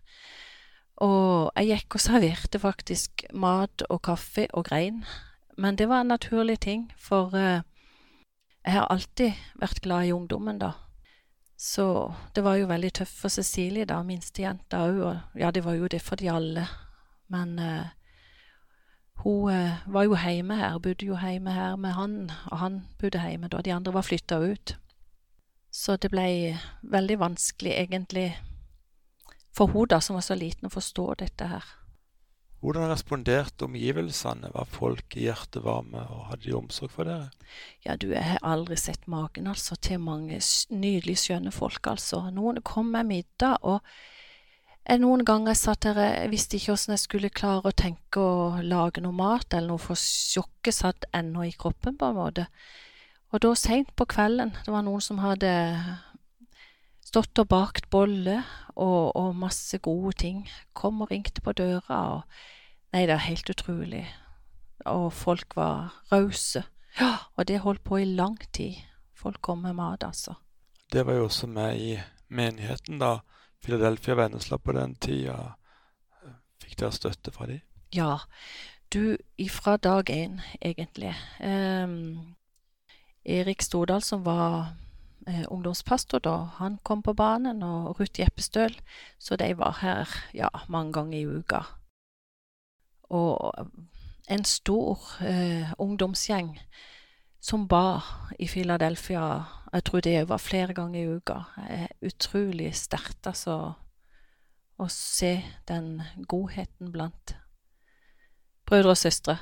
Og 1.04 1.50
jeg 1.58 1.74
gikk 1.74 1.98
og 1.98 2.04
serverte 2.06 2.62
faktisk 2.62 3.26
mat 3.34 3.84
og 3.90 4.02
kaffe 4.06 4.46
og 4.54 4.70
grein. 4.70 5.02
Men 5.60 5.76
det 5.76 5.90
var 5.90 6.02
en 6.02 6.08
naturlig 6.08 6.60
ting, 6.60 6.94
for 6.98 7.36
eh, 7.36 7.62
jeg 8.64 8.74
har 8.74 8.86
alltid 8.88 9.34
vært 9.60 9.82
glad 9.84 10.06
i 10.08 10.14
ungdommen, 10.16 10.60
da. 10.60 10.72
Så 11.60 12.14
det 12.36 12.46
var 12.46 12.56
jo 12.56 12.70
veldig 12.70 12.94
tøft 12.96 13.18
for 13.20 13.34
Cecilie, 13.34 13.84
da, 13.86 13.98
minstejenta 14.08 14.80
òg, 14.88 15.00
og 15.04 15.40
ja, 15.42 15.52
det 15.52 15.66
var 15.66 15.76
jo 15.76 15.90
det 15.92 16.00
for 16.02 16.16
de 16.16 16.30
alle. 16.32 16.64
Men 17.28 17.60
eh, 17.60 17.90
hun 19.26 19.52
eh, 19.52 19.84
var 19.88 20.08
jo 20.08 20.16
hjemme 20.16 20.56
her, 20.62 20.78
bodde 20.80 21.10
jo 21.10 21.20
hjemme 21.20 21.52
her 21.52 21.76
med 21.76 21.92
han, 21.98 22.16
og 22.52 22.58
han 22.64 22.80
bodde 23.02 23.20
hjemme 23.20 23.52
da. 23.52 23.60
De 23.60 23.76
andre 23.76 23.94
var 23.94 24.08
flytta 24.08 24.40
ut. 24.40 24.78
Så 25.72 25.98
det 26.00 26.14
ble 26.16 26.56
veldig 26.82 27.20
vanskelig, 27.20 27.76
egentlig, 27.84 28.30
for 29.52 29.68
hun 29.68 29.92
da, 29.92 30.00
som 30.00 30.16
var 30.16 30.24
så 30.24 30.40
liten, 30.40 30.72
å 30.72 30.78
forstå 30.78 31.10
dette 31.20 31.52
her. 31.52 31.68
Hvordan 32.60 32.90
responderte 32.92 33.66
omgivelsene? 33.70 34.50
Var 34.52 34.68
folk 34.68 35.16
i 35.16 35.30
hjertet 35.30 35.64
varme, 35.64 36.02
og 36.12 36.26
hadde 36.28 36.44
de 36.50 36.56
omsorg 36.58 36.92
for 36.92 37.08
dere? 37.08 37.30
Ja, 37.86 37.96
du, 37.96 38.10
jeg 38.12 38.26
har 38.34 38.44
aldri 38.44 38.76
sett 38.80 39.08
maken 39.08 39.48
altså 39.48 39.78
til 39.80 40.02
mange 40.04 40.42
nydelig 40.70 41.22
skjønne 41.24 41.54
folk, 41.56 41.88
altså. 41.88 42.26
Noen 42.36 42.60
kom 42.68 42.92
med 42.92 43.08
middag, 43.08 43.64
og 43.64 43.80
jeg 44.90 45.00
noen 45.00 45.24
ganger 45.24 45.56
satt 45.56 45.86
der 45.88 46.02
jeg 46.04 46.34
visste 46.34 46.58
ikke 46.58 46.74
hvordan 46.74 46.98
jeg 46.98 47.06
skulle 47.06 47.32
klare 47.32 47.72
å 47.72 47.78
tenke 47.86 48.20
å 48.20 48.60
lage 48.66 49.06
noe 49.06 49.16
mat, 49.16 49.48
eller 49.54 49.76
noe, 49.76 49.84
for 49.84 49.96
sjokket 50.00 50.76
satt 50.76 51.10
ennå 51.16 51.48
i 51.48 51.56
kroppen, 51.56 51.96
på 51.96 52.12
en 52.12 52.20
måte. 52.20 52.50
Og 53.32 53.44
da 53.46 53.54
seint 53.56 53.92
på 53.96 54.08
kvelden, 54.10 54.52
det 54.66 54.74
var 54.74 54.84
noen 54.84 55.04
som 55.06 55.22
hadde 55.24 55.52
stått 57.10 57.42
og 57.42 57.50
bakt 57.50 57.90
bolle 57.90 58.40
og, 58.76 59.16
og, 59.16 59.36
masse 59.36 59.78
gode 59.84 60.14
ting. 60.22 60.44
Kom 60.78 61.02
og 61.04 61.12
ringte 61.12 61.44
på 61.46 61.56
døra 61.58 62.02
og 62.16 62.42
Nei, 62.90 63.04
det 63.06 63.14
er 63.14 63.28
helt 63.28 63.50
utrolig. 63.54 64.08
Og 64.90 65.12
folk 65.14 65.54
var 65.54 65.92
rause. 66.10 66.64
Ja, 66.98 67.12
og 67.38 67.46
det 67.46 67.60
holdt 67.62 67.84
på 67.86 68.00
i 68.02 68.06
lang 68.06 68.40
tid. 68.50 68.80
Folk 69.14 69.44
kom 69.46 69.62
med 69.62 69.76
mat, 69.78 70.02
altså. 70.04 70.34
Det 70.90 71.06
var 71.06 71.20
jo 71.20 71.28
også 71.28 71.48
med 71.48 71.78
i 71.78 72.00
menigheten, 72.34 72.98
da. 72.98 73.20
Philadelphia 73.62 74.16
Vennesla 74.18 74.58
på 74.58 74.74
den 74.74 74.96
tida. 74.96 75.38
Fikk 76.64 76.80
dere 76.80 76.98
støtte 76.98 77.36
fra 77.36 77.46
de? 77.46 77.60
Ja. 77.94 78.18
Du, 78.90 79.18
ifra 79.38 79.78
dag 79.78 80.10
én, 80.10 80.42
egentlig. 80.62 81.14
Um, 81.40 82.36
Erik 83.26 83.62
Stordal, 83.62 84.02
som 84.02 84.26
var 84.26 84.74
eh, 85.30 85.46
ungdomspastor 85.48 86.20
da, 86.26 86.36
han 86.60 86.78
kom 86.84 87.04
på 87.06 87.14
banen, 87.14 87.64
og 87.64 88.00
Ruth 88.00 88.20
Jeppestøl, 88.20 88.76
så 89.20 89.38
de 89.40 89.54
var 89.58 89.80
her 89.82 90.16
ja, 90.34 90.50
mange 90.68 90.94
ganger 90.94 91.20
i 91.20 91.26
uka. 91.40 91.64
Og 93.10 93.54
en 94.30 94.46
stor 94.46 95.00
eh, 95.26 95.74
ungdomsgjeng 95.82 96.58
som 97.42 97.68
ba 97.68 98.02
i 98.40 98.48
Philadelphia, 98.48 99.44
jeg 99.74 99.84
tror 99.84 100.02
det 100.04 100.30
var 100.30 100.38
flere 100.38 100.74
ganger 100.74 101.00
i 101.00 101.16
uka, 101.18 101.44
er 101.70 101.88
utrolig 102.06 102.74
sterkt, 102.76 103.28
altså, 103.28 103.74
å 104.80 104.88
se 104.92 105.40
den 105.68 106.02
godheten 106.28 106.92
blant 106.92 107.36
brødre 108.70 108.94
og 108.94 108.98
søstre. 109.00 109.38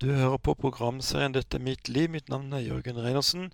Du 0.00 0.08
hører 0.12 0.40
på 0.42 0.54
programserien 0.58 1.32
'Dette 1.32 1.56
er 1.56 1.62
mitt 1.62 1.88
liv'. 1.88 2.10
Mitt 2.10 2.28
navn 2.28 2.52
er 2.52 2.58
Jørgen 2.58 2.96
Reinersen. 2.98 3.52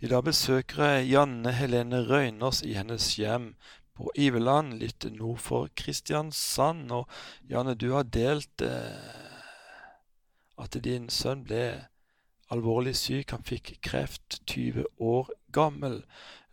I 0.00 0.08
dag 0.08 0.24
besøker 0.24 0.84
jeg 0.84 1.10
Janne 1.10 1.52
Helene 1.52 2.00
Røyners 2.08 2.62
i 2.62 2.72
hennes 2.72 3.16
hjem 3.16 3.54
på 3.94 4.08
Iveland, 4.16 4.72
litt 4.80 5.04
nord 5.12 5.38
for 5.38 5.68
Kristiansand. 5.76 6.90
Og 6.92 7.08
Janne, 7.50 7.74
du 7.74 7.92
har 7.92 8.08
delt 8.08 8.64
eh, 8.64 9.36
at 10.56 10.80
din 10.84 11.10
sønn 11.12 11.44
ble 11.44 11.84
alvorlig 12.48 12.96
syk. 12.96 13.36
Han 13.36 13.44
fikk 13.44 13.76
kreft 13.84 14.40
20 14.46 14.88
år 14.98 15.28
gammel. 15.52 16.04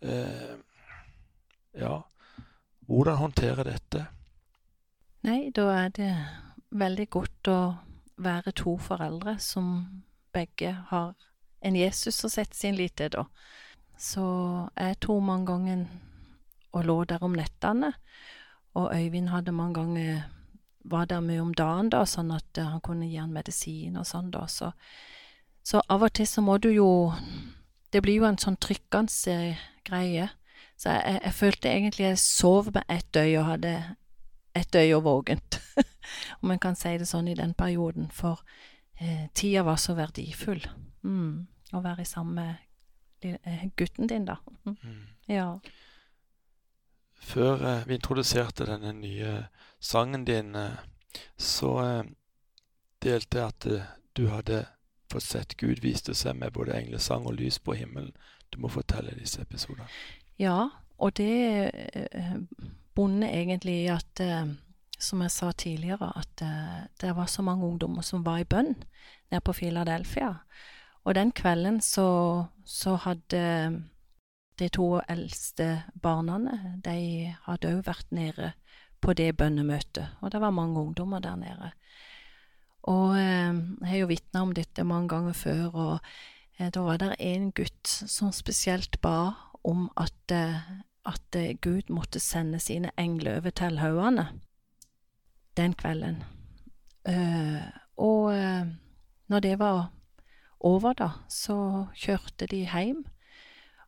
Eh, 0.02 0.56
ja, 1.80 2.02
hvordan 2.86 3.22
håndtere 3.24 3.64
dette? 3.64 4.06
Nei, 5.24 5.48
da 5.48 5.70
er 5.86 5.88
det 5.96 6.14
veldig 6.70 7.08
godt 7.08 7.48
å 7.48 7.60
være 8.20 8.52
to 8.56 8.76
foreldre 8.78 9.38
som 9.40 10.04
begge 10.32 10.72
har 10.90 11.14
en 11.60 11.76
Jesus 11.76 12.24
å 12.24 12.30
sette 12.32 12.56
sin 12.56 12.76
lit 12.76 12.96
til, 12.96 13.12
da. 13.14 13.24
Så 14.00 14.24
jeg 14.76 15.00
tok 15.04 15.22
mange 15.24 15.46
ganger 15.50 15.86
og 16.72 16.84
lå 16.86 16.98
der 17.04 17.24
om 17.26 17.34
nettene, 17.36 17.92
og 18.78 18.94
Øyvind 18.94 19.28
hadde 19.28 19.52
mange 19.52 19.74
ganger 19.80 20.22
var 20.84 21.04
der 21.04 21.20
mye 21.20 21.42
om 21.42 21.54
dagen, 21.54 21.90
da, 21.92 22.04
sånn 22.08 22.30
at 22.32 22.58
uh, 22.58 22.70
han 22.72 22.80
kunne 22.80 23.08
gi 23.10 23.18
han 23.20 23.32
medisin 23.34 23.98
og 24.00 24.06
sånn, 24.08 24.30
da. 24.32 24.46
Så, 24.48 24.70
så, 25.66 25.82
av 25.88 26.06
og 26.06 26.14
til 26.16 26.28
så 26.28 26.40
må 26.44 26.56
du 26.58 26.70
jo 26.72 27.12
Det 27.90 28.00
blir 28.02 28.20
jo 28.20 28.24
en 28.28 28.38
sånn 28.38 28.54
trykkende 28.62 29.56
greie. 29.82 30.28
Så 30.78 30.92
jeg, 30.94 31.16
jeg 31.24 31.34
følte 31.34 31.68
egentlig 31.68 32.04
jeg 32.04 32.18
sov 32.22 32.68
med 32.70 32.84
ett 32.86 33.16
øye 33.18 33.40
og 33.40 33.48
hadde 33.48 33.72
ett 34.60 34.74
øye 34.76 35.00
vågent, 35.02 35.60
om 36.42 36.50
en 36.50 36.62
kan 36.62 36.76
si 36.76 36.96
det 36.98 37.08
sånn 37.08 37.28
i 37.28 37.36
den 37.38 37.54
perioden, 37.58 38.10
for 38.14 38.42
eh, 39.00 39.28
tida 39.34 39.64
var 39.66 39.80
så 39.80 39.96
verdifull. 39.98 40.62
Mm. 41.02 41.46
Å 41.72 41.82
være 41.84 42.04
sammen 42.04 42.34
med 42.40 43.38
eh, 43.42 43.66
gutten 43.76 44.10
din, 44.10 44.26
da. 44.28 44.38
Mm. 44.66 44.76
Mm. 44.82 45.06
Ja. 45.30 45.46
Før 47.20 47.64
eh, 47.66 47.86
vi 47.86 47.96
introduserte 47.98 48.66
denne 48.68 48.92
nye 48.96 49.34
sangen 49.80 50.24
din, 50.24 50.54
eh, 50.54 50.82
så 51.36 51.72
eh, 51.84 52.04
delte 53.02 53.38
jeg 53.38 53.54
at 53.54 53.66
eh, 53.66 53.88
du 54.16 54.26
hadde 54.28 54.64
fått 55.10 55.26
sett 55.26 55.56
Gud 55.56 55.82
viste 55.82 56.14
seg 56.14 56.36
med 56.38 56.52
både 56.54 56.76
englesang 56.76 57.26
og 57.26 57.38
lys 57.38 57.58
på 57.58 57.74
himmelen. 57.78 58.12
Du 58.50 58.60
må 58.62 58.70
fortelle 58.70 59.14
disse 59.18 59.42
episodene. 59.42 59.88
Ja, 60.38 60.68
og 60.98 61.16
det 61.16 61.70
bunner 62.94 63.28
egentlig 63.28 63.76
i 63.84 63.90
at, 63.92 64.22
som 64.98 65.22
jeg 65.24 65.32
sa 65.34 65.52
tidligere, 65.52 66.10
at 66.16 66.42
det 67.00 67.12
var 67.16 67.28
så 67.30 67.42
mange 67.42 67.66
ungdommer 67.66 68.02
som 68.02 68.24
var 68.26 68.42
i 68.42 68.48
bønn 68.48 68.74
nede 69.30 69.40
på 69.44 69.54
Philadelphia. 69.56 70.34
Og 71.04 71.14
den 71.14 71.32
kvelden 71.32 71.80
så, 71.80 72.44
så 72.64 72.96
hadde 73.06 73.44
de 74.60 74.68
to 74.68 75.00
eldste 75.08 75.68
barna 76.02 76.38
de 76.84 77.32
hadde 77.46 77.72
òg 77.72 77.84
vært 77.86 78.10
nede 78.12 78.52
på 79.00 79.14
det 79.16 79.32
bønnemøtet, 79.36 80.18
og 80.20 80.32
det 80.32 80.40
var 80.42 80.52
mange 80.52 80.80
ungdommer 80.80 81.22
der 81.24 81.38
nede. 81.40 81.70
Og 82.90 83.16
eh, 83.16 83.54
jeg 83.80 83.88
har 83.88 84.02
jo 84.02 84.10
vitna 84.10 84.42
om 84.44 84.52
dette 84.56 84.84
mange 84.84 85.08
ganger 85.08 85.36
før, 85.36 85.64
og 85.72 85.94
eh, 86.58 86.68
da 86.68 86.84
var 86.84 87.00
det 87.00 87.14
en 87.18 87.50
gutt 87.56 87.88
som 87.88 88.32
spesielt 88.32 89.00
ba 89.00 89.32
om 89.64 89.88
at, 90.00 90.34
eh, 90.36 90.60
at 91.08 91.36
Gud 91.62 91.88
måtte 91.88 92.20
sende 92.20 92.58
sine 92.60 92.90
engler 92.98 93.38
over 93.40 93.50
til 93.56 93.78
haugene 93.80 94.28
den 95.56 95.74
kvelden. 95.74 96.22
Uh, 97.08 97.64
og 97.96 98.32
uh, 98.34 98.68
når 99.28 99.40
det 99.40 99.58
var 99.58 99.90
over, 100.60 100.92
da, 100.92 101.10
så 101.28 101.86
kjørte 101.96 102.46
de 102.50 102.64
hjem. 102.68 103.04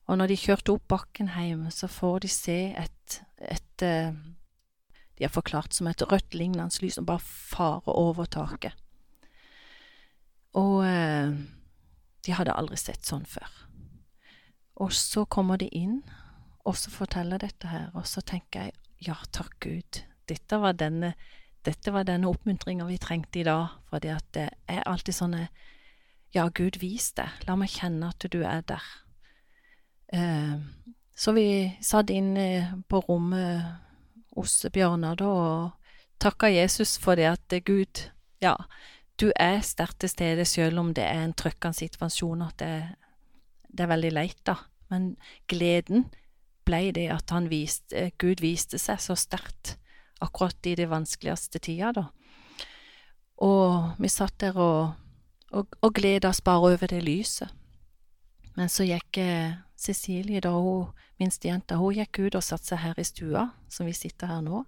Og 0.09 0.19
når 0.19 0.33
de 0.33 0.41
kjørte 0.41 0.75
opp 0.75 0.87
bakken 0.89 1.31
hjem, 1.35 1.69
så 1.71 1.89
får 1.91 2.25
de 2.25 2.31
se 2.33 2.59
et, 2.79 3.19
et 3.39 3.83
De 3.83 5.25
har 5.25 5.31
forklart 5.31 5.75
som 5.75 5.87
et 5.87 6.03
rødt 6.03 6.35
lignende 6.35 6.83
lys 6.83 6.97
som 6.97 7.07
bare 7.07 7.23
farer 7.23 7.93
over 7.93 8.25
taket. 8.25 8.73
Og 10.59 10.83
de 12.27 12.35
hadde 12.35 12.57
aldri 12.57 12.77
sett 12.81 13.07
sånn 13.07 13.25
før. 13.29 13.53
Og 14.83 14.93
så 14.97 15.25
kommer 15.25 15.61
de 15.61 15.69
inn, 15.69 16.01
og 16.65 16.77
så 16.79 16.93
forteller 16.95 17.43
dette 17.43 17.69
her, 17.69 17.91
og 17.95 18.07
så 18.07 18.23
tenker 18.23 18.69
jeg 18.69 18.73
ja, 19.03 19.17
takk 19.35 19.57
Gud, 19.61 20.03
dette 20.31 20.59
var 20.63 20.77
denne, 20.79 21.15
dette 21.67 21.91
denne 22.07 22.31
oppmuntringa 22.31 22.87
vi 22.87 23.01
trengte 23.03 23.41
i 23.41 23.47
dag, 23.47 23.79
at 23.93 24.29
det 24.35 24.49
er 24.71 24.87
alltid 24.87 25.17
sånne 25.17 25.49
ja, 26.33 26.47
Gud, 26.49 26.79
vis 26.81 27.11
det. 27.13 27.29
La 27.45 27.59
meg 27.61 27.75
kjenne 27.75 28.09
at 28.09 28.25
du 28.33 28.39
er 28.41 28.63
der. 28.65 28.85
Eh, 30.15 30.55
så 31.13 31.35
vi 31.37 31.47
satt 31.85 32.11
inn 32.11 32.33
på 32.89 33.03
rommet 33.05 33.67
hos 34.37 34.63
Bjørnar 34.73 35.19
da 35.21 35.29
og 35.29 35.93
takka 36.23 36.49
Jesus 36.49 36.97
for 37.03 37.19
det 37.21 37.29
at 37.35 37.57
Gud, 37.67 38.07
ja, 38.41 38.55
du 39.21 39.31
er 39.37 39.61
sterkt 39.61 40.01
til 40.01 40.13
stede 40.13 40.45
selv 40.49 40.81
om 40.81 40.95
det 40.95 41.05
er 41.05 41.27
en 41.27 41.37
trøkkende 41.37 41.77
situasjon, 41.77 42.47
at 42.49 42.59
det, 42.63 42.73
det, 43.69 43.85
er 43.85 43.93
veldig 43.93 44.13
leit, 44.13 44.41
da. 44.47 44.57
Men 44.89 45.17
gleden 45.49 46.09
ble 46.73 46.89
det 46.97 47.11
at 47.13 47.37
viste, 47.53 48.09
Gud 48.19 48.41
viste 48.41 48.81
seg 48.81 49.01
så 49.05 49.17
sterkt 49.19 49.77
akkurat 50.23 50.67
i 50.67 50.75
det 50.79 50.89
vanskeligste 50.89 51.61
tida, 51.61 51.93
da. 51.93 52.09
Og 53.43 54.01
vi 54.01 54.09
satt 54.09 54.39
der 54.41 54.57
og 54.57 54.93
og, 55.53 55.77
og 55.81 55.95
gleda 55.95 56.31
oss 56.33 56.41
bare 56.45 56.73
over 56.73 56.87
det 56.91 57.03
lyset. 57.05 57.53
Men 58.57 58.69
så 58.69 58.85
gikk 58.85 59.19
eh, 59.21 59.59
Cecilie, 59.77 60.41
da 60.45 60.53
hun 60.53 60.91
minstejenta, 61.21 61.79
hun 61.81 61.97
gikk 61.97 62.21
ut 62.27 62.39
og 62.39 62.45
satte 62.45 62.73
seg 62.73 62.83
her 62.83 62.99
i 63.01 63.07
stua, 63.07 63.47
som 63.73 63.89
vi 63.89 63.95
sitter 63.97 64.31
her 64.31 64.43
nå, 64.45 64.65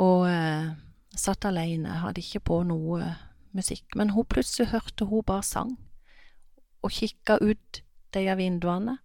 og 0.00 0.26
eh, 0.28 0.72
satt 1.16 1.46
alene, 1.48 2.00
hadde 2.02 2.22
ikke 2.24 2.44
på 2.50 2.60
noe 2.68 3.00
eh, 3.04 3.22
musikk. 3.56 3.96
Men 3.96 4.12
hun 4.16 4.28
plutselig 4.28 4.70
hørte 4.72 5.08
hun 5.08 5.24
bare 5.28 5.46
sang, 5.46 5.76
og 6.82 6.92
kikka 6.92 7.38
ut 7.40 7.82
de 8.12 8.26
av 8.28 8.40
vinduene. 8.40 8.98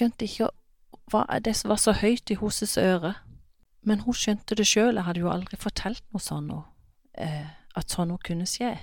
Skjønte 0.00 0.24
ikke 0.24 0.46
hva 1.12 1.26
det 1.44 1.52
var 1.68 1.76
så 1.76 1.92
høyt 1.92 2.30
i 2.32 2.36
hennes 2.40 2.78
øre. 2.80 3.10
Men 3.84 4.00
hun 4.06 4.16
skjønte 4.16 4.56
det 4.56 4.64
sjøl, 4.64 4.96
jeg 4.96 5.04
hadde 5.04 5.20
jo 5.20 5.28
aldri 5.28 5.58
fortalt 5.60 6.00
noe 6.08 6.22
sånn 6.24 6.46
noe, 6.48 6.62
eh, 7.20 7.50
at 7.76 7.92
sånn 7.92 8.08
noe 8.08 8.20
kunne 8.24 8.46
skje. 8.48 8.78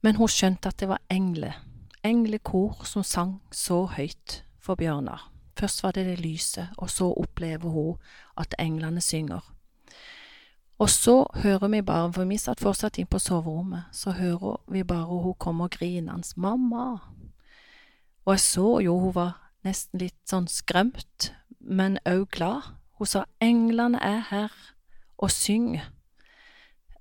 Men 0.00 0.16
hun 0.16 0.30
skjønte 0.32 0.72
at 0.72 0.78
det 0.80 0.88
var 0.88 1.02
engler, 1.12 1.58
englekor 2.00 2.80
som 2.88 3.04
sang 3.04 3.34
så 3.52 3.82
høyt 3.92 4.38
for 4.56 4.80
Bjørnar. 4.80 5.26
Først 5.60 5.82
var 5.84 5.92
det 5.92 6.06
det 6.06 6.22
lyse, 6.22 6.64
og 6.78 6.88
så 6.88 7.10
opplever 7.12 7.68
hun 7.68 7.98
at 8.40 8.56
englene 8.58 9.02
synger. 9.04 9.42
Og 10.78 10.88
så 10.88 11.26
hører 11.42 11.68
vi 11.68 11.82
bare, 11.82 12.12
for 12.12 12.24
vi 12.24 12.40
satt 12.40 12.64
fortsatt 12.64 12.96
inn 12.96 13.10
på 13.10 13.20
soverommet, 13.20 13.92
så 13.92 14.16
hører 14.16 14.62
vi 14.72 14.82
bare 14.82 15.20
hun 15.20 15.36
kommer 15.36 15.68
grinende 15.68 16.24
'mamma'. 16.36 17.04
Og 18.24 18.32
jeg 18.32 18.40
så 18.40 18.80
jo 18.80 18.98
hun 18.98 19.14
var 19.14 19.47
nesten 19.66 20.00
litt 20.02 20.18
sånn 20.28 20.48
skremt, 20.50 21.32
men 21.58 21.98
òg 22.06 22.28
glad. 22.30 22.74
Hun 22.98 23.06
sa 23.06 23.24
'englene 23.40 23.98
er 24.02 24.20
her 24.30 24.52
og 25.18 25.30
synger'. 25.30 25.90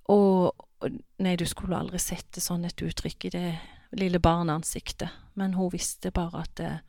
Og 0.10 0.54
nei, 1.20 1.36
du 1.36 1.46
skulle 1.46 1.78
aldri 1.78 2.00
sette 2.00 2.42
sånn 2.42 2.66
et 2.66 2.82
uttrykk 2.82 3.26
i 3.26 3.30
det 3.34 3.60
lille 3.98 4.20
barneansiktet, 4.20 5.10
men 5.36 5.54
hun 5.54 5.72
visste 5.74 6.12
bare 6.12 6.44
at 6.46 6.56
det, 6.56 6.80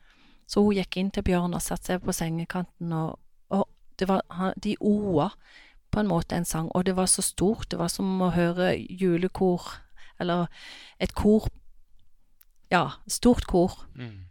Så 0.49 0.63
hun 0.63 0.73
gikk 0.73 0.97
inn 0.97 1.11
til 1.11 1.21
Bjørn 1.21 1.53
og 1.53 1.61
satte 1.61 1.85
seg 1.85 2.01
på 2.01 2.11
sengekanten, 2.11 2.93
og, 2.93 3.19
og 3.53 3.67
det 3.99 4.07
var, 4.07 4.23
de 4.57 4.75
oa 4.81 5.29
på 5.91 5.99
en 5.99 6.07
måte 6.09 6.35
en 6.35 6.45
sang, 6.45 6.71
og 6.73 6.87
det 6.87 6.95
var 6.95 7.05
så 7.05 7.21
stort. 7.21 7.69
Det 7.69 7.77
var 7.77 7.87
som 7.87 8.21
å 8.21 8.31
høre 8.33 8.71
julekor, 8.89 9.61
eller 10.19 10.47
et 10.99 11.13
kor 11.13 11.49
Ja, 12.71 12.89
stort 13.07 13.47
kor. 13.49 13.87
Mm. 13.95 14.28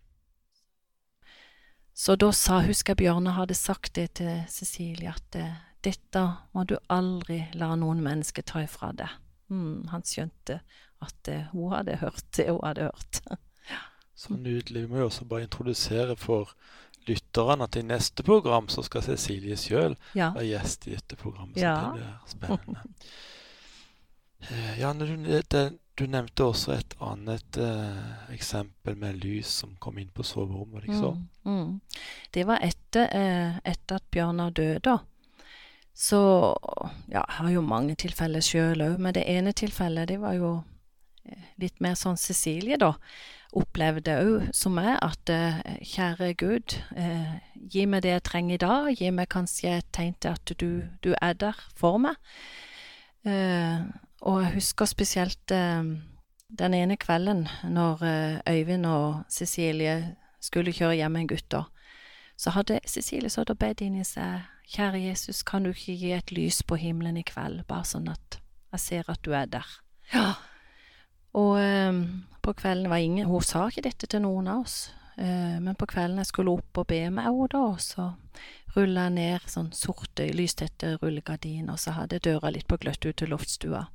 Så 1.99 2.15
da 2.15 2.29
sa, 2.31 2.61
husker 2.63 2.95
jeg 2.95 3.01
Bjørne 3.01 3.33
hadde 3.35 3.57
sagt 3.59 3.97
det 3.99 4.13
til 4.21 4.45
Cecilie, 4.47 5.11
at 5.11 5.35
eh, 5.35 5.57
dette 5.83 6.21
må 6.55 6.63
du 6.71 6.77
aldri 6.95 7.41
la 7.59 7.73
noen 7.75 8.05
mennesker 8.05 8.47
ta 8.47 8.63
ifra 8.63 8.93
deg. 8.95 9.17
Mm, 9.51 9.89
han 9.91 10.05
skjønte 10.07 10.61
at 11.03 11.31
uh, 11.33 11.49
hun 11.51 11.73
hadde 11.73 11.97
hørt 11.99 12.23
det 12.39 12.47
hun 12.53 12.63
hadde 12.63 12.87
hørt. 12.93 13.21
Så 14.21 14.37
nydelig. 14.39 14.85
Vi 14.85 14.93
må 14.93 15.01
jo 15.03 15.09
også 15.09 15.27
bare 15.31 15.49
introdusere 15.49 16.15
for 16.19 16.55
lytterne 17.09 17.67
at 17.67 17.79
i 17.79 17.83
neste 17.87 18.23
program 18.27 18.71
så 18.71 18.83
skal 18.87 19.03
Cecilie 19.07 19.59
sjøl 19.59 19.95
ja. 20.15 20.33
være 20.37 20.47
gjest 20.53 20.87
i 20.87 20.95
dette 20.95 21.19
programmet. 21.19 21.59
Så 21.59 21.67
ja. 21.67 21.77
det 21.83 21.99
blir 21.99 22.15
spennende. 22.31 22.87
Ja, 24.49 24.75
ja, 24.79 24.95
du, 24.95 25.05
det, 25.51 25.63
du, 25.99 26.07
nevnte 26.07 26.47
også 26.47 26.75
et 26.77 26.97
annet 27.05 27.59
eh, 27.61 28.33
eksempel 28.35 28.97
med 28.99 29.21
lys 29.25 29.51
som 29.63 29.75
kom 29.83 29.99
inn 29.99 30.11
på 30.15 30.27
soverommet. 30.27 30.87
Liksom. 30.87 31.23
Mm, 31.45 31.55
mm. 31.55 32.03
Det 32.35 32.47
var 32.49 32.65
etter, 32.65 33.11
eh, 33.13 33.61
etter 33.65 33.99
at 33.99 34.11
Bjørnar 34.15 34.55
døde. 34.57 34.99
Så 35.99 36.21
ja, 37.11 37.25
jeg 37.25 37.39
har 37.41 37.51
jo 37.51 37.65
mange 37.67 37.99
tilfeller 37.99 38.45
sjøl 38.45 38.85
òg, 38.85 39.01
men 39.03 39.17
det 39.17 39.27
ene 39.27 39.53
tilfellet 39.53 40.13
det 40.13 40.21
var 40.23 40.39
jo 40.39 40.53
litt 41.61 41.81
mer 41.83 41.99
sånn 41.99 42.17
Cecilie, 42.17 42.79
da 42.81 42.95
opplevde 43.57 44.17
òg, 44.21 44.49
som 44.57 44.77
meg, 44.77 44.95
at 45.01 45.33
eh, 45.33 45.61
kjære 45.95 46.33
Gud, 46.41 46.77
eh, 47.01 47.39
gi 47.73 47.87
meg 47.89 48.05
det 48.05 48.13
jeg 48.13 48.25
trenger 48.29 48.55
i 48.55 48.63
dag, 48.65 48.91
gi 48.99 49.13
meg 49.15 49.31
kanskje 49.33 49.79
et 49.79 49.89
tegn 49.95 50.17
til 50.21 50.37
at 50.37 50.53
du, 50.61 50.71
du 51.05 51.15
er 51.17 51.39
der 51.39 51.57
for 51.79 52.01
meg. 52.03 52.19
Eh, 53.25 53.89
og 54.21 54.43
jeg 54.43 54.55
husker 54.59 54.89
spesielt 54.91 55.53
eh, 55.55 55.85
den 56.59 56.75
ene 56.75 56.97
kvelden 56.97 57.47
når 57.65 58.03
eh, 58.03 58.39
Øyvind 58.49 58.87
og 58.87 59.25
Cecilie 59.31 60.17
skulle 60.41 60.73
kjøre 60.73 60.95
hjem 60.95 61.17
en 61.17 61.29
gutt, 61.29 61.51
da. 61.53 61.63
Så 62.39 62.51
hadde 62.55 62.81
Cecilie 62.87 63.31
så 63.31 63.45
bedt 63.55 63.83
inni 63.83 64.05
seg, 64.07 64.47
kjære 64.69 65.01
Jesus, 65.09 65.43
kan 65.43 65.65
du 65.65 65.71
ikke 65.71 65.97
gi 65.99 66.13
et 66.15 66.33
lys 66.33 66.63
på 66.63 66.79
himmelen 66.79 67.17
i 67.19 67.27
kveld, 67.27 67.65
bare 67.67 67.85
sånn 67.89 68.09
at 68.13 68.39
jeg 68.73 68.81
ser 68.81 69.11
at 69.11 69.23
du 69.25 69.33
er 69.35 69.47
der. 69.51 69.67
Ja, 70.13 70.35
og 71.37 71.59
eh, 71.61 71.93
på 72.43 72.55
kvelden 72.57 72.89
var 72.91 73.03
ingen 73.05 73.27
Hun 73.29 73.43
sa 73.45 73.67
ikke 73.69 73.85
dette 73.85 74.07
til 74.09 74.23
noen 74.25 74.49
av 74.49 74.63
oss, 74.65 74.79
eh, 75.17 75.59
men 75.61 75.77
på 75.77 75.89
kvelden 75.91 76.23
jeg 76.23 76.31
skulle 76.31 76.57
opp 76.57 76.81
og 76.81 76.89
be 76.89 77.03
med 77.11 77.27
henne, 77.27 77.51
da, 77.53 77.67
så 77.77 78.13
rulla 78.77 79.09
jeg 79.09 79.17
ned 79.19 79.51
sånn 79.51 79.71
sorte, 79.75 80.29
lystette 80.33 80.97
rullegardiner, 81.03 81.73
og 81.75 81.83
så 81.83 81.97
hadde 81.97 82.23
døra 82.25 82.53
litt 82.55 82.69
på 82.69 82.79
gløtt 82.81 83.05
ut 83.05 83.17
til 83.19 83.33
loftstua. 83.35 83.89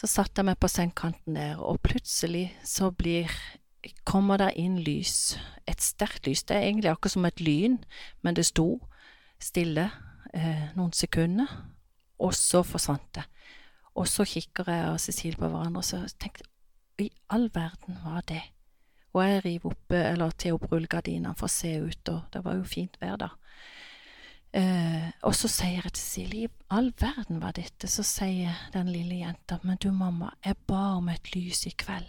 Så 0.00 0.08
satte 0.08 0.40
jeg 0.40 0.48
meg 0.48 0.56
på 0.56 0.68
sengekanten 0.72 1.36
der, 1.36 1.58
og 1.60 1.82
plutselig 1.84 2.46
så 2.64 2.88
blir 2.88 3.28
kommer 4.08 4.40
der 4.40 4.56
inn 4.56 4.78
lys, 4.80 5.36
et 5.68 5.82
sterkt 5.84 6.26
lys. 6.28 6.42
Det 6.44 6.56
er 6.56 6.68
egentlig 6.68 6.90
akkurat 6.90 7.12
som 7.12 7.26
et 7.28 7.40
lyn, 7.40 7.76
men 8.24 8.36
det 8.36 8.46
sto 8.48 8.78
stille 9.40 9.90
eh, 10.32 10.70
noen 10.76 10.92
sekunder, 10.96 11.52
og 12.20 12.32
så 12.36 12.62
forsvant 12.64 13.14
det. 13.16 13.26
Og 13.96 14.08
så 14.08 14.24
kikker 14.24 14.68
jeg 14.72 14.88
og 14.88 15.00
Cecilie 15.00 15.36
på 15.36 15.48
hverandre, 15.48 15.82
og 15.82 15.84
så 15.84 16.00
tenkte 16.20 16.48
i 17.00 17.10
all 17.32 17.48
verden 17.52 18.00
var 18.04 18.24
det? 18.28 18.42
Og 19.12 19.24
jeg 19.24 19.44
river 19.44 19.72
opp, 19.72 19.92
eller 19.96 20.32
til 20.38 20.56
opp 20.56 20.68
rullegardinene 20.70 21.32
for 21.36 21.48
å 21.48 21.52
se 21.52 21.72
ut, 21.80 22.12
og 22.12 22.28
det 22.32 22.44
var 22.44 22.56
jo 22.56 22.68
fint 22.68 22.96
vær 23.00 23.16
da. 23.20 23.30
Eh, 24.52 25.10
og 25.22 25.34
så 25.38 25.46
sier 25.50 25.84
jeg 25.84 25.92
til 25.94 26.02
Silje, 26.02 26.48
i 26.48 26.64
all 26.74 26.90
verden 26.98 27.38
var 27.42 27.54
dette? 27.54 27.86
Så 27.90 28.02
sier 28.06 28.56
den 28.74 28.90
lille 28.90 29.20
jenta, 29.20 29.60
men 29.62 29.78
du 29.78 29.90
mamma, 29.94 30.32
jeg 30.44 30.58
ba 30.66 30.96
om 30.96 31.10
et 31.12 31.30
lys 31.36 31.66
i 31.70 31.74
kveld. 31.78 32.08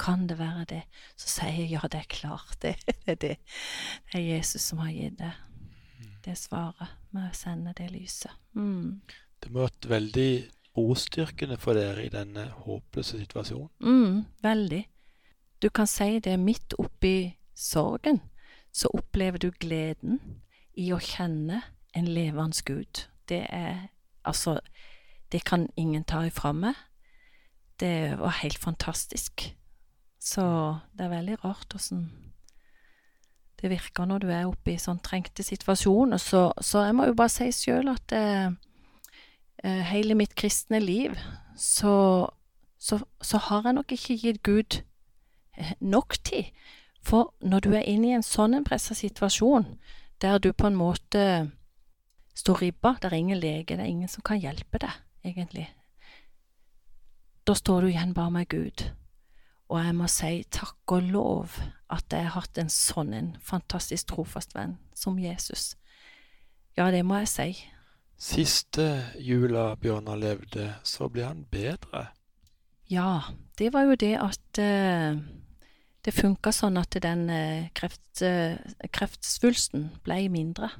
Kan 0.00 0.26
det 0.26 0.38
være 0.38 0.64
det? 0.70 0.82
Så 1.16 1.28
sier 1.36 1.58
jeg 1.60 1.74
ja, 1.74 1.82
det 1.92 2.00
er 2.00 2.08
klart, 2.10 2.56
det, 2.62 2.74
det 2.86 2.96
er 3.06 3.20
det. 3.26 3.36
Det 4.08 4.18
er 4.18 4.24
Jesus 4.24 4.70
som 4.70 4.80
har 4.82 4.90
gitt 4.94 5.20
det, 5.20 5.34
det 6.24 6.38
svaret 6.40 6.96
med 7.12 7.28
å 7.28 7.36
sende 7.36 7.74
det 7.76 7.90
lyset. 7.92 8.32
Mm. 8.56 9.02
Det 9.42 9.52
må 9.52 9.62
ha 9.62 9.68
vært 9.68 9.90
veldig 9.90 10.32
ordstyrkende 10.78 11.58
for 11.60 11.76
dere 11.76 12.06
i 12.06 12.12
denne 12.12 12.46
håpløse 12.64 13.20
situasjonen? 13.20 13.68
Mm, 13.84 14.24
veldig. 14.42 14.82
Du 15.62 15.68
kan 15.70 15.86
si 15.86 16.16
det 16.24 16.38
midt 16.40 16.74
oppi 16.80 17.34
sorgen, 17.54 18.22
så 18.72 18.88
opplever 18.96 19.38
du 19.38 19.50
gleden 19.60 20.18
i 20.80 20.88
å 20.96 20.98
kjenne 21.02 21.60
en 21.94 22.08
levende 22.08 22.62
Gud. 22.64 23.08
Det 23.28 23.46
er 23.48 23.88
altså 24.24 24.60
Det 25.32 25.44
kan 25.44 25.68
ingen 25.76 26.04
ta 26.04 26.20
ifra 26.26 26.52
meg. 26.52 26.74
Det 27.80 28.18
var 28.18 28.42
helt 28.42 28.58
fantastisk. 28.58 29.56
Så 30.20 30.76
det 30.92 31.04
er 31.04 31.08
veldig 31.08 31.44
rart 31.44 31.74
åssen 31.74 32.32
det 33.62 33.70
virker 33.70 34.08
når 34.10 34.18
du 34.18 34.28
er 34.34 34.48
oppe 34.50 34.74
i 34.74 34.80
sånn 34.80 35.00
trengte 35.06 35.44
situasjoner. 35.46 36.18
Så, 36.18 36.50
så 36.58 36.82
jeg 36.88 36.96
må 36.98 37.06
jo 37.06 37.16
bare 37.18 37.30
si 37.30 37.48
sjøl 37.54 37.92
at 37.92 38.14
eh, 38.16 38.50
eh, 39.62 39.82
hele 39.92 40.16
mitt 40.18 40.34
kristne 40.38 40.82
liv, 40.82 41.14
så, 41.56 42.26
så, 42.78 42.98
så, 43.22 43.42
har 43.46 43.68
jeg 43.68 43.78
nok 43.78 43.94
ikke 43.94 44.18
gitt 44.18 44.42
Gud 44.42 44.80
eh, 45.54 45.74
nok 45.78 46.18
tid. 46.26 46.50
For 47.06 47.30
når 47.40 47.62
du 47.62 47.70
er 47.74 47.86
inne 47.86 48.10
i 48.10 48.16
en 48.18 48.26
sånn 48.26 48.58
pressa 48.66 48.98
situasjon, 48.98 49.76
der 50.22 50.42
du 50.42 50.50
på 50.52 50.66
en 50.66 50.78
måte 50.78 51.22
står 52.34 52.62
ribba, 52.64 52.96
det 53.02 53.10
er 53.10 53.18
ingen 53.18 53.40
lege, 53.40 53.76
det 53.76 53.84
er 53.84 53.90
ingen 53.90 54.08
som 54.08 54.24
kan 54.24 54.40
hjelpe 54.40 54.80
deg, 54.82 54.98
egentlig, 55.24 55.68
da 57.46 57.54
står 57.58 57.82
du 57.82 57.88
igjen 57.90 58.14
bare 58.14 58.30
med 58.30 58.48
Gud. 58.48 58.84
Og 59.72 59.80
jeg 59.80 59.94
må 59.96 60.06
si 60.10 60.42
takk 60.52 60.94
og 60.94 61.08
lov 61.10 61.58
at 61.90 62.12
jeg 62.12 62.28
har 62.28 62.36
hatt 62.36 62.58
en 62.60 62.70
sånn 62.70 63.12
en 63.16 63.30
fantastisk 63.42 64.12
trofast 64.12 64.54
venn 64.54 64.76
som 64.94 65.18
Jesus. 65.18 65.72
Ja, 66.76 66.90
det 66.92 67.02
må 67.04 67.18
jeg 67.22 67.30
si. 67.32 67.48
Siste 68.22 68.86
jula 69.18 69.72
Bjørnar 69.80 70.20
levde, 70.20 70.68
så 70.86 71.08
ble 71.10 71.26
han 71.26 71.42
bedre. 71.50 72.06
Ja, 72.92 73.34
det 73.58 73.72
var 73.74 73.88
jo 73.88 73.96
det 73.98 74.14
at 74.20 74.60
uh, 74.62 75.18
det 76.04 76.14
funka 76.14 76.52
sånn 76.54 76.78
at 76.78 76.94
den 77.02 77.26
uh, 77.32 77.68
kreft, 77.74 78.22
uh, 78.22 78.54
kreftsvulsten 78.94 79.88
ble 80.06 80.26
mindre. 80.30 80.70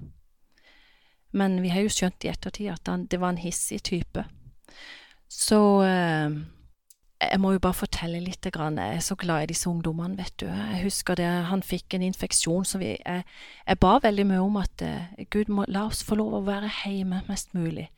Men 1.32 1.60
vi 1.64 1.72
har 1.72 1.84
jo 1.84 1.92
skjønt 1.92 2.24
i 2.26 2.30
ettertid 2.32 2.72
at 2.72 2.88
han, 2.90 3.06
det 3.08 3.20
var 3.20 3.32
en 3.32 3.40
hissig 3.40 3.80
type. 3.86 4.24
Så 5.32 5.60
jeg 7.22 7.40
må 7.40 7.52
jo 7.54 7.62
bare 7.62 7.76
fortelle 7.76 8.20
litt. 8.22 8.44
Jeg 8.44 8.76
er 8.76 9.02
så 9.04 9.14
glad 9.18 9.44
i 9.44 9.50
disse 9.52 9.70
ungdommene, 9.70 10.16
vet 10.18 10.34
du. 10.42 10.46
Jeg 10.48 10.82
husker 10.86 11.18
det, 11.18 11.28
han 11.48 11.62
fikk 11.62 11.94
en 11.94 12.06
infeksjon, 12.06 12.66
så 12.66 12.80
vi, 12.82 12.94
jeg, 12.98 13.24
jeg 13.68 13.80
ba 13.82 13.96
veldig 14.02 14.26
mye 14.28 14.42
om 14.42 14.58
at 14.60 14.84
uh, 14.86 15.24
Gud 15.30 15.52
må 15.52 15.66
la 15.68 15.86
oss 15.90 16.02
få 16.06 16.18
lov 16.18 16.38
å 16.38 16.44
være 16.46 16.70
hjemme 16.82 17.22
mest 17.28 17.54
mulig, 17.54 17.88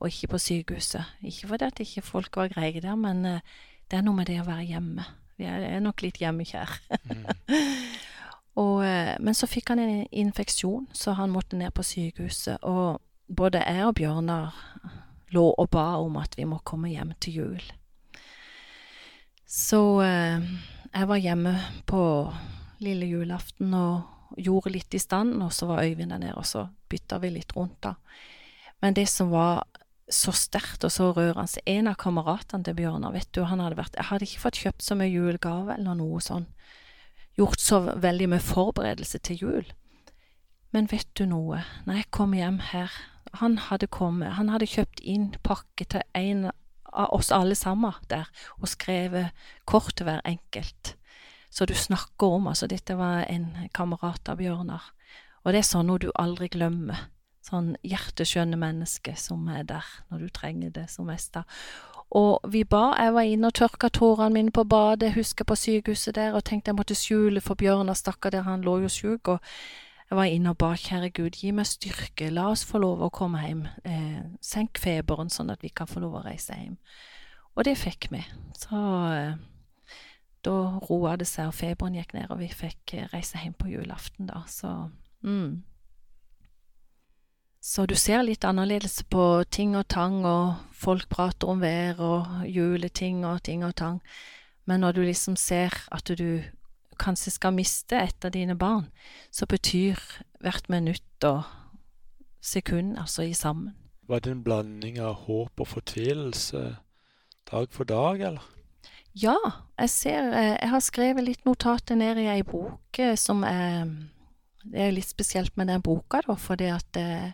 og 0.00 0.08
ikke 0.08 0.32
på 0.34 0.42
sykehuset. 0.46 1.16
Ikke 1.26 1.50
fordi 1.52 1.68
at 1.68 1.82
ikke 1.84 2.06
folk 2.06 2.40
var 2.40 2.52
greie 2.54 2.80
der, 2.82 2.96
men 2.96 3.24
uh, 3.26 3.66
det 3.90 4.00
er 4.00 4.06
noe 4.06 4.16
med 4.16 4.30
det 4.30 4.40
å 4.40 4.48
være 4.48 4.68
hjemme. 4.72 5.08
Vi 5.40 5.48
er, 5.48 5.66
er 5.76 5.84
nok 5.84 6.04
litt 6.04 6.20
hjemmekjær. 6.22 6.78
mm. 7.10 7.26
og, 8.58 8.80
uh, 8.82 9.14
men 9.20 9.36
så 9.36 9.46
fikk 9.46 9.70
han 9.72 9.82
en 9.82 10.06
infeksjon, 10.10 10.88
så 10.92 11.14
han 11.18 11.30
måtte 11.30 11.58
ned 11.58 11.70
på 11.76 11.84
sykehuset. 11.86 12.58
Og 12.66 13.00
både 13.30 13.62
jeg 13.62 13.86
og 13.86 13.94
Bjørnar 13.98 14.56
lå 15.34 15.44
og 15.52 15.68
ba 15.70 15.92
om 16.02 16.18
at 16.20 16.34
vi 16.38 16.46
må 16.48 16.58
komme 16.66 16.90
hjem 16.90 17.12
til 17.22 17.36
jul. 17.42 17.68
Så 19.50 19.80
eh, 20.02 20.42
jeg 20.94 21.08
var 21.10 21.18
hjemme 21.18 21.56
på 21.90 22.02
lille 22.82 23.10
julaften 23.10 23.74
og, 23.74 24.16
gjorde 24.38 24.70
litt 24.70 24.94
i 24.94 25.00
stand, 25.02 25.40
og 25.42 25.50
så 25.50 25.66
var 25.66 25.82
Øyvind 25.82 26.12
der 26.14 26.20
nede, 26.22 26.36
og 26.38 26.46
så 26.46 26.68
bytta 26.88 27.16
vi 27.18 27.32
litt 27.34 27.50
rundt, 27.56 27.80
da. 27.82 27.96
Men 28.78 28.94
det 28.94 29.08
som 29.10 29.32
var 29.32 29.64
så 30.06 30.30
sterkt 30.30 30.86
og 30.86 30.92
så 30.94 31.08
rørende 31.10 31.64
En 31.66 31.90
av 31.90 31.96
kameratene 31.98 32.62
til 32.64 32.76
Bjørnar, 32.78 33.10
vet 33.10 33.26
du, 33.34 33.42
han 33.42 33.58
hadde 33.58 33.78
vært 33.78 33.98
Jeg 33.98 34.06
hadde 34.06 34.28
ikke 34.28 34.44
fått 34.44 34.60
kjøpt 34.62 34.86
så 34.86 34.94
mye 34.94 35.10
julegave 35.10 35.74
eller 35.74 35.98
noe 35.98 36.22
sånn. 36.22 36.46
Gjort 37.38 37.60
så 37.60 37.80
veldig 37.96 38.28
med 38.28 38.42
forberedelse 38.44 39.18
til 39.18 39.44
jul. 39.44 39.72
Men 40.70 40.88
vet 40.90 41.08
du 41.18 41.24
noe, 41.26 41.62
når 41.86 42.00
jeg 42.00 42.10
kom 42.14 42.34
hjem 42.34 42.60
her 42.72 42.92
Han 43.40 43.58
hadde 43.58 43.86
kommet, 43.86 44.32
han 44.34 44.48
hadde 44.50 44.66
kjøpt 44.66 45.00
inn 45.06 45.28
pakke 45.46 45.84
til 45.86 46.02
en 46.18 46.48
av 46.90 47.12
oss 47.14 47.28
alle 47.30 47.54
sammen 47.54 47.94
der, 48.10 48.26
og 48.58 48.68
skrevet 48.68 49.30
kort 49.64 49.94
til 49.96 50.08
hver 50.08 50.18
enkelt. 50.26 50.96
Så 51.50 51.66
du 51.66 51.74
snakker 51.74 52.26
om, 52.26 52.48
altså 52.50 52.66
dette 52.66 52.96
var 52.98 53.22
en 53.30 53.68
kamerat 53.74 54.28
av 54.28 54.40
Bjørnar, 54.42 54.90
og 55.44 55.52
det 55.52 55.62
er 55.62 55.68
sånn 55.68 55.86
noe 55.86 56.02
du 56.02 56.10
aldri 56.18 56.50
glemmer. 56.50 57.06
Sånn 57.46 57.72
hjerteskjønne 57.86 58.58
menneske 58.60 59.14
som 59.16 59.46
er 59.48 59.62
der 59.64 59.86
når 60.10 60.26
du 60.26 60.28
trenger 60.34 60.74
det 60.74 60.88
som 60.92 61.06
mest. 61.08 61.32
da. 61.34 61.46
Og 62.10 62.40
vi 62.50 62.64
ba, 62.64 62.90
jeg 62.98 63.14
var 63.14 63.28
inne 63.28 63.50
og 63.50 63.54
tørka 63.54 63.88
tårene 63.94 64.34
mine 64.34 64.50
på 64.50 64.64
badet, 64.66 65.06
jeg 65.08 65.14
husker 65.20 65.46
på 65.46 65.54
sykehuset 65.54 66.16
der, 66.16 66.34
og 66.34 66.42
tenkte 66.44 66.72
jeg 66.72 66.78
måtte 66.78 66.96
skjule 66.98 67.40
for 67.40 67.54
Bjørnar, 67.54 67.94
stakkar 67.94 68.34
der, 68.34 68.42
han 68.42 68.66
lå 68.66 68.80
jo 68.82 68.90
sjuk, 68.90 69.28
og 69.28 69.38
jeg 70.10 70.18
var 70.18 70.26
inne 70.26 70.50
og 70.50 70.58
ba, 70.58 70.72
kjære 70.74 71.12
Gud, 71.14 71.38
gi 71.38 71.52
meg 71.54 71.68
styrke, 71.70 72.32
la 72.34 72.48
oss 72.50 72.64
få 72.66 72.80
lov 72.82 73.04
å 73.06 73.12
komme 73.14 73.44
hjem, 73.44 73.62
eh, 73.86 74.24
senk 74.42 74.82
feberen 74.82 75.30
sånn 75.30 75.52
at 75.54 75.62
vi 75.62 75.70
kan 75.70 75.86
få 75.86 76.02
lov 76.02 76.18
å 76.18 76.24
reise 76.24 76.56
hjem. 76.58 76.74
Og 77.54 77.64
det 77.68 77.76
fikk 77.78 78.08
vi. 78.10 78.24
Så 78.58 78.80
eh, 79.14 79.38
da 80.42 80.56
roa 80.88 81.14
det 81.20 81.28
seg, 81.30 81.52
og 81.52 81.54
feberen 81.54 81.94
gikk 81.94 82.16
ned, 82.16 82.26
og 82.26 82.42
vi 82.42 82.50
fikk 82.50 82.96
eh, 82.98 83.06
reise 83.14 83.38
hjem 83.38 83.54
på 83.54 83.70
julaften, 83.70 84.26
da, 84.26 84.42
så 84.50 84.90
mm. 85.22 85.62
Så 87.60 87.84
du 87.86 87.92
ser 87.94 88.22
litt 88.24 88.44
annerledes 88.48 89.02
på 89.12 89.44
ting 89.52 89.74
og 89.76 89.84
tang, 89.92 90.22
og 90.24 90.56
folk 90.72 91.10
prater 91.12 91.50
om 91.52 91.60
vær 91.60 92.00
og 92.00 92.46
juleting 92.48 93.20
og 93.28 93.42
ting 93.44 93.66
og 93.66 93.74
tang, 93.76 93.98
men 94.64 94.80
når 94.80 94.96
du 94.96 95.02
liksom 95.04 95.36
ser 95.36 95.74
at 95.92 96.08
du 96.08 96.40
kanskje 97.00 97.34
skal 97.34 97.52
miste 97.56 97.96
et 98.00 98.24
av 98.24 98.32
dine 98.32 98.56
barn, 98.56 98.88
så 99.28 99.44
betyr 99.48 100.00
hvert 100.40 100.68
minutt 100.72 101.28
og 101.28 101.44
sekund 102.40 102.96
altså 103.00 103.28
i 103.28 103.36
sammen. 103.36 103.74
Var 104.08 104.24
det 104.24 104.32
en 104.32 104.44
blanding 104.44 104.96
av 104.98 105.26
håp 105.26 105.60
og 105.60 105.68
fortvilelse 105.68 106.62
dag 107.50 107.68
for 107.76 107.84
dag, 107.84 108.24
eller? 108.30 108.48
Ja, 109.12 109.36
jeg 109.78 109.90
ser 109.90 110.32
eh, 110.32 110.54
Jeg 110.54 110.70
har 110.70 110.80
skrevet 110.80 111.26
litt 111.26 111.44
notater 111.44 111.98
ned 111.98 112.18
i 112.22 112.28
ei 112.30 112.42
bok 112.46 112.98
eh, 112.98 113.16
som 113.18 113.42
er 113.44 113.90
Det 114.62 114.82
er 114.84 114.94
litt 114.94 115.08
spesielt 115.08 115.56
med 115.56 115.70
den 115.72 115.82
boka, 115.84 116.20
da, 116.26 116.36
fordi 116.36 116.68
at 116.72 116.98
jeg, 117.00 117.32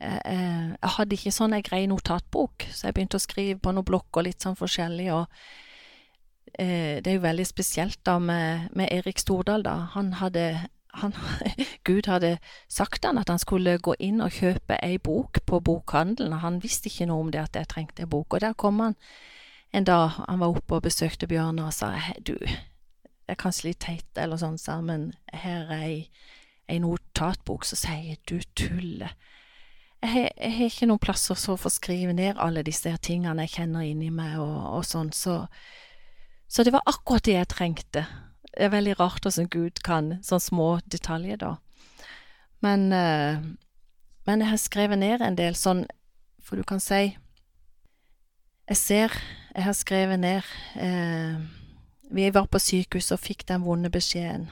eh, 0.00 0.68
jeg 0.74 0.92
hadde 0.96 1.16
ikke 1.16 1.34
sånn 1.34 1.56
ei 1.56 1.62
grei 1.66 1.86
notatbok, 1.90 2.68
så 2.70 2.88
jeg 2.88 2.96
begynte 2.96 3.18
å 3.18 3.24
skrive 3.24 3.58
på 3.62 3.74
noen 3.74 3.88
blokker 3.88 4.26
litt 4.28 4.44
sånn 4.44 4.58
forskjellig, 4.58 5.08
og 5.16 5.26
eh, 6.54 6.98
det 7.02 7.10
er 7.10 7.18
jo 7.18 7.26
veldig 7.26 7.46
spesielt 7.48 7.98
da 8.06 8.18
med, 8.22 8.68
med 8.78 8.92
Erik 8.94 9.18
Stordal, 9.18 9.66
da. 9.66 9.78
Han 9.96 10.14
hadde 10.22 10.68
han, 10.98 11.14
Gud 11.84 12.06
hadde 12.06 12.38
sagt 12.68 13.04
han 13.04 13.18
at 13.18 13.28
han 13.28 13.40
skulle 13.42 13.78
gå 13.82 13.94
inn 13.98 14.22
og 14.24 14.34
kjøpe 14.38 14.78
ei 14.82 14.98
bok 14.98 15.42
på 15.46 15.60
bokhandelen, 15.64 16.34
og 16.34 16.44
han 16.44 16.62
visste 16.62 16.90
ikke 16.90 17.08
noe 17.10 17.26
om 17.26 17.34
det 17.34 17.42
at 17.42 17.58
jeg 17.58 17.70
trengte 17.72 18.06
ei 18.06 18.10
bok. 18.10 18.34
Og 18.34 18.42
der 18.44 18.56
kom 18.58 18.80
han 18.84 18.96
en 19.72 19.84
dag, 19.84 20.16
han 20.16 20.40
var 20.40 20.56
oppe 20.56 20.78
og 20.78 20.86
besøkte 20.86 21.28
Bjørnar 21.28 21.68
og 21.68 21.76
sa 21.76 21.92
du, 22.24 22.36
det 22.38 23.34
er 23.34 23.40
kanskje 23.40 23.68
litt 23.68 23.82
teit 23.84 24.20
eller 24.20 24.40
sånn, 24.40 24.56
sa 24.56 24.78
men 24.80 25.10
her 25.36 25.68
er 25.68 25.82
ei, 25.84 25.98
ei 26.68 26.78
notatbok, 26.82 27.64
så 27.64 27.78
sier 27.78 28.18
du 28.28 28.38
tuller. 28.56 29.14
Jeg 30.02 30.28
jeg 30.36 30.52
har 30.54 30.70
ikke 30.70 30.86
noen 30.86 31.02
plasser 31.02 31.34
så 31.34 31.56
å 31.56 31.58
få 31.58 31.70
skrive 31.74 32.12
ned 32.14 32.38
alle 32.38 32.62
disse 32.62 32.92
tingene 33.02 33.46
jeg 33.46 33.56
kjenner 33.56 33.82
inni 33.82 34.10
meg 34.14 34.38
og, 34.38 34.58
og 34.78 34.84
sånn, 34.86 35.12
så 35.12 35.46
så 36.48 36.64
det 36.64 36.72
var 36.72 36.86
akkurat 36.88 37.26
det 37.26 37.34
jeg 37.34 37.48
trengte. 37.52 38.06
Det 38.54 38.64
er 38.64 38.72
veldig 38.72 38.94
rart 38.96 39.20
hvordan 39.20 39.50
Gud 39.52 39.82
kan 39.84 40.14
sånne 40.24 40.40
små 40.40 40.68
detaljer, 40.88 41.36
da. 41.36 41.56
Men, 42.64 42.92
eh, 42.92 43.42
men 44.24 44.40
jeg 44.40 44.48
har 44.48 44.62
skrevet 44.62 44.98
ned 44.98 45.20
en 45.20 45.36
del 45.36 45.58
sånn, 45.58 45.84
for 46.42 46.56
du 46.56 46.64
kan 46.64 46.80
si 46.80 47.18
Jeg 48.68 48.76
ser 48.76 49.12
jeg 49.54 49.64
har 49.64 49.74
skrevet 49.74 50.20
ned 50.20 50.42
eh, 50.76 51.38
Vi 52.10 52.30
var 52.30 52.46
på 52.46 52.60
sykehus 52.62 53.12
og 53.12 53.20
fikk 53.20 53.46
den 53.48 53.64
vonde 53.64 53.90
beskjeden. 53.90 54.48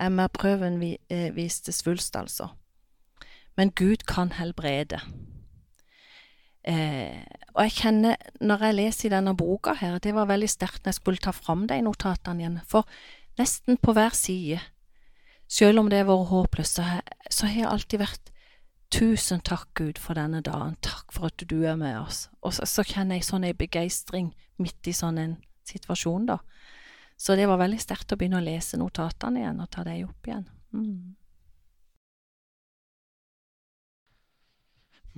MR-prøven 0.00 0.80
vi, 0.80 0.96
eh, 1.10 1.30
viste 1.36 1.72
svulst, 1.72 2.16
altså. 2.16 2.48
Men 3.56 3.70
Gud 3.76 4.06
kan 4.08 4.32
helbrede. 4.32 5.00
Eh, 6.64 7.24
og 7.54 7.62
jeg 7.64 7.72
kjenner, 7.72 8.16
når 8.40 8.64
jeg 8.64 8.74
leser 8.74 9.08
i 9.08 9.12
denne 9.14 9.36
boka 9.36 9.74
her, 9.80 9.98
det 9.98 10.14
var 10.14 10.28
veldig 10.28 10.48
sterkt 10.48 10.84
når 10.84 10.92
jeg 10.92 11.00
skulle 11.00 11.24
ta 11.24 11.32
fram 11.32 11.66
de 11.68 11.80
notatene 11.82 12.44
igjen, 12.44 12.58
for 12.68 12.88
nesten 13.40 13.78
på 13.80 13.94
hver 13.96 14.16
side, 14.16 14.60
selv 15.48 15.80
om 15.80 15.88
det 15.90 16.02
har 16.02 16.10
vært 16.10 16.30
håpløst, 16.30 16.80
så, 17.30 17.46
har 17.46 17.56
jeg 17.56 17.70
alltid 17.70 18.04
vært 18.04 18.26
Tusen 18.90 19.38
takk, 19.46 19.68
Gud, 19.78 20.00
for 20.02 20.18
denne 20.18 20.40
dagen, 20.42 20.74
takk 20.82 21.12
for 21.14 21.28
at 21.28 21.44
du 21.46 21.60
er 21.62 21.76
med 21.78 21.94
oss. 22.00 22.24
Og 22.42 22.56
så, 22.56 22.64
så 22.66 22.82
kjenner 22.82 23.20
jeg 23.20 23.28
sånn 23.28 23.44
ei 23.46 23.52
begeistring 23.54 24.32
midt 24.58 24.88
i 24.90 24.94
sånn 24.96 25.20
en 25.22 25.36
situasjon, 25.62 26.24
da. 26.26 26.40
Så 27.20 27.36
det 27.36 27.44
var 27.50 27.58
veldig 27.60 27.76
sterkt 27.82 28.14
å 28.14 28.16
begynne 28.16 28.38
å 28.40 28.44
lese 28.44 28.78
notatene 28.80 29.42
igjen 29.42 29.58
og 29.60 29.68
ta 29.68 29.82
dem 29.84 30.06
opp 30.08 30.28
igjen. 30.28 30.46
Mm. 30.72 31.16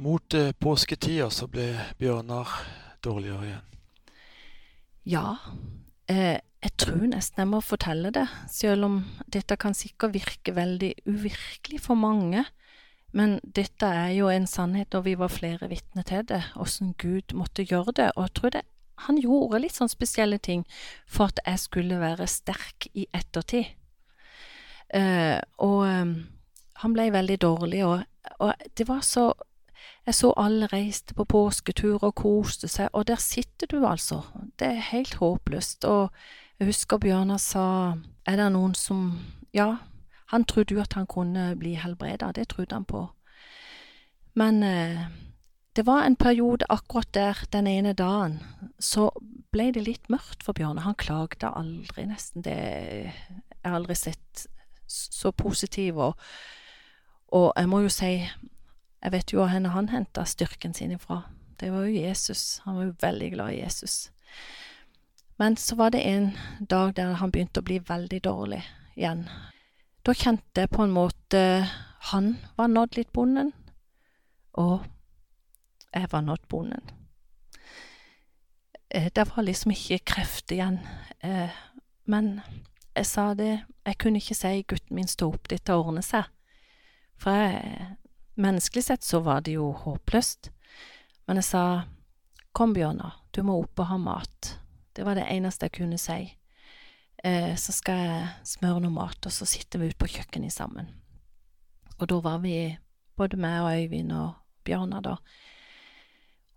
Mot 0.02 0.34
eh, 0.34 0.50
påsketida 0.58 1.28
så 1.30 1.46
ble 1.52 1.68
Bjørnar 2.00 2.50
dårligere 3.06 3.46
igjen. 3.46 3.68
Ja, 5.14 5.28
eh, 6.10 6.40
jeg 6.62 6.74
tror 6.82 7.06
nesten 7.12 7.44
jeg 7.44 7.52
må 7.52 7.62
fortelle 7.62 8.10
det, 8.14 8.26
selv 8.50 8.88
om 8.88 8.98
dette 9.30 9.54
kan 9.62 9.78
sikkert 9.78 10.16
virke 10.16 10.56
veldig 10.58 10.90
uvirkelig 11.06 11.84
for 11.86 12.02
mange. 12.02 12.42
Men 13.14 13.38
dette 13.44 13.86
er 13.86 14.10
jo 14.16 14.26
en 14.32 14.50
sannhet, 14.50 14.94
og 14.98 15.06
vi 15.06 15.14
var 15.20 15.30
flere 15.30 15.70
vitner 15.70 16.06
til 16.08 16.26
det, 16.26 16.42
åssen 16.58 16.96
Gud 16.98 17.34
måtte 17.38 17.62
gjøre 17.62 17.94
det. 17.94 18.10
Og 18.16 18.26
jeg 18.26 18.34
tror 18.40 18.54
det, 18.58 18.66
han 19.06 19.20
gjorde 19.20 19.62
litt 19.62 19.76
sånn 19.76 19.90
spesielle 19.92 20.38
ting 20.38 20.64
for 21.06 21.32
at 21.32 21.40
jeg 21.46 21.62
skulle 21.62 22.00
være 22.00 22.28
sterk 22.30 22.88
i 22.94 23.06
ettertid. 23.12 23.72
Eh, 24.92 25.38
og 25.64 25.80
um, 25.88 26.12
han 26.82 26.94
ble 26.96 27.08
veldig 27.14 27.38
dårlig, 27.40 27.84
og, 27.86 28.02
og 28.38 28.68
det 28.76 28.88
var 28.88 29.00
så 29.06 29.30
jeg 30.06 30.14
så 30.18 30.32
alle 30.36 30.66
reiste 30.66 31.14
på 31.14 31.24
påsketur 31.30 32.02
og 32.02 32.16
koste 32.18 32.68
seg, 32.70 32.88
og 32.92 33.06
der 33.06 33.20
sitter 33.22 33.70
du 33.70 33.84
altså. 33.86 34.22
Det 34.58 34.66
er 34.66 34.88
helt 34.90 35.14
håpløst. 35.14 35.84
Og 35.86 36.10
jeg 36.58 36.66
husker 36.66 36.98
Bjørnar 36.98 37.38
sa, 37.42 37.94
er 38.26 38.38
det 38.38 38.50
noen 38.54 38.74
som 38.74 39.20
Ja, 39.54 39.76
han 40.32 40.44
trodde 40.48 40.74
jo 40.74 40.80
at 40.80 40.94
han 40.96 41.06
kunne 41.06 41.52
bli 41.60 41.74
helbreda, 41.76 42.32
det 42.32 42.48
trodde 42.48 42.74
han 42.74 42.84
på. 42.88 43.04
Men 44.34 44.62
eh, 44.62 45.02
det 45.76 45.87
var 45.87 46.04
en 46.04 46.16
periode 46.16 46.66
akkurat 46.68 47.08
der, 47.14 47.38
den 47.52 47.66
ene 47.66 47.92
dagen, 47.96 48.40
så 48.78 49.11
ble 49.52 49.70
det 49.72 49.85
litt 49.87 50.08
mørkt 50.12 50.44
for 50.44 50.56
Bjørne. 50.56 50.85
Han 50.85 50.98
klagde 51.00 51.48
aldri, 51.48 52.06
nesten. 52.08 52.44
Det 52.44 52.56
Jeg 53.62 53.70
har 53.70 53.78
aldri 53.78 53.94
sett 53.94 54.46
så 54.87 55.30
positiv, 55.32 55.98
og, 55.98 56.18
og 57.32 57.52
jeg 57.56 57.68
må 57.68 57.80
jo 57.85 57.92
si 57.92 58.16
jeg 59.02 59.12
vet 59.12 59.32
jo 59.32 59.40
hvor 59.40 59.50
han 59.50 59.88
henta 59.88 60.24
styrken 60.24 60.74
sin 60.74 60.92
ifra. 60.92 61.22
Det 61.58 61.70
var 61.72 61.87
jo 61.87 62.00
Jesus. 62.02 62.61
Han 62.64 62.76
var 62.76 62.85
jo 62.85 62.94
veldig 63.00 63.30
glad 63.32 63.52
i 63.52 63.61
Jesus. 63.61 64.11
Men 65.38 65.56
så 65.56 65.74
var 65.74 65.90
det 65.90 66.04
en 66.06 66.37
dag 66.61 66.94
der 66.96 67.14
han 67.18 67.30
begynte 67.30 67.61
å 67.61 67.66
bli 67.66 67.80
veldig 67.82 68.20
dårlig 68.22 68.61
igjen. 68.94 69.24
Da 70.06 70.14
kjente 70.14 70.64
jeg 70.64 70.70
på 70.70 70.85
en 70.85 70.94
måte 70.94 71.42
han 72.12 72.37
var 72.56 72.70
nådd 72.70 72.96
litt 72.98 73.12
bonden, 73.14 73.52
og 74.58 74.82
jeg 75.92 76.11
var 76.12 76.24
nådd 76.24 76.48
bonden. 76.48 76.90
Eh, 78.88 79.11
det 79.14 79.24
var 79.31 79.42
liksom 79.42 79.74
ikke 79.74 79.98
kreft 79.98 80.52
igjen. 80.52 80.78
Eh, 81.20 81.50
men 82.05 82.40
jeg 82.94 83.07
sa 83.07 83.33
det, 83.35 83.64
jeg 83.87 83.98
kunne 83.98 84.20
ikke 84.20 84.37
si 84.37 84.62
gutten 84.68 84.96
min 84.96 85.09
stå 85.09 85.31
opp, 85.33 85.48
dette 85.48 85.76
ordner 85.76 86.05
seg. 86.05 86.28
For 87.20 87.37
jeg, 87.37 87.96
Menneskelig 88.35 88.85
sett 88.85 89.02
så 89.05 89.20
var 89.20 89.42
det 89.44 89.59
jo 89.59 89.66
håpløst, 89.76 90.48
men 91.28 91.37
jeg 91.37 91.44
sa 91.50 91.64
kom, 92.57 92.72
Bjørnar, 92.72 93.18
du 93.31 93.42
må 93.44 93.59
opp 93.61 93.83
og 93.83 93.90
ha 93.90 93.98
mat. 94.00 94.55
Det 94.96 95.05
var 95.05 95.18
det 95.18 95.26
eneste 95.28 95.68
jeg 95.68 95.74
kunne 95.76 95.98
si. 96.00 96.33
Eh, 97.24 97.52
så 97.61 97.74
skal 97.76 98.00
jeg 98.00 98.31
smøre 98.55 98.81
noe 98.83 98.94
mat, 98.94 99.20
og 99.28 99.33
så 99.33 99.44
sitter 99.48 99.83
vi 99.83 99.90
ute 99.92 100.00
på 100.00 100.09
kjøkkenet 100.14 100.52
sammen. 100.52 100.88
Og 101.98 102.09
da 102.09 102.18
var 102.24 102.40
vi, 102.40 102.72
både 103.20 103.37
meg 103.40 103.61
og 103.61 103.76
Øyvind 103.76 104.16
og 104.16 104.33
Bjørnar, 104.64 105.05
da. 105.05 105.16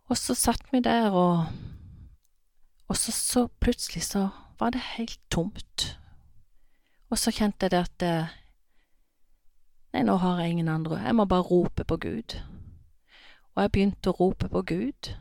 Og 0.09 0.17
så 0.17 0.35
satt 0.37 0.61
vi 0.71 0.79
der, 0.85 1.09
og, 1.11 1.45
og 2.87 2.97
så, 2.97 3.11
så 3.11 3.47
plutselig 3.59 4.03
så 4.03 4.29
var 4.59 4.69
det 4.69 4.81
helt 4.97 5.19
tomt. 5.31 5.97
Og 7.09 7.17
så 7.17 7.31
kjente 7.31 7.65
jeg 7.65 7.71
det 7.71 7.83
at 7.85 8.05
eh, 8.05 8.33
Nei, 9.95 10.01
nå 10.03 10.17
har 10.19 10.41
jeg 10.41 10.51
ingen 10.51 10.67
andre. 10.67 10.97
Jeg 10.99 11.15
må 11.15 11.23
bare 11.25 11.47
rope 11.47 11.85
på 11.87 11.97
Gud. 11.97 12.33
Og 13.55 13.61
jeg 13.63 13.71
begynte 13.71 14.11
å 14.11 14.17
rope 14.19 14.49
på 14.51 14.61
Gud. 14.67 15.11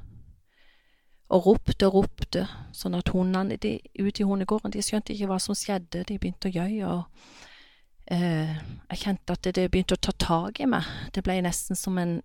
Og 1.31 1.47
ropte 1.47 1.87
og 1.87 1.94
ropte, 1.94 2.42
sånn 2.75 2.97
at 2.99 3.12
hundene 3.14 3.57
de, 3.62 3.77
ute 4.01 4.23
i 4.23 4.27
hundegården 4.27 4.75
de 4.75 4.83
skjønte 4.83 5.14
ikke 5.14 5.29
hva 5.31 5.38
som 5.38 5.55
skjedde. 5.55 6.03
De 6.09 6.18
begynte 6.18 6.51
å 6.51 6.57
gjøye. 6.57 6.90
og 6.90 8.11
eh, 8.11 8.51
Jeg 8.90 9.03
kjente 9.05 9.38
at 9.38 9.47
det, 9.47 9.55
det, 9.61 9.68
begynte 9.70 9.94
å 9.94 10.03
ta 10.03 10.16
tak 10.27 10.61
i 10.61 10.68
meg. 10.68 10.90
Det 11.14 11.23
ble 11.23 11.38
nesten 11.47 11.79
som 11.79 11.99
en 12.03 12.18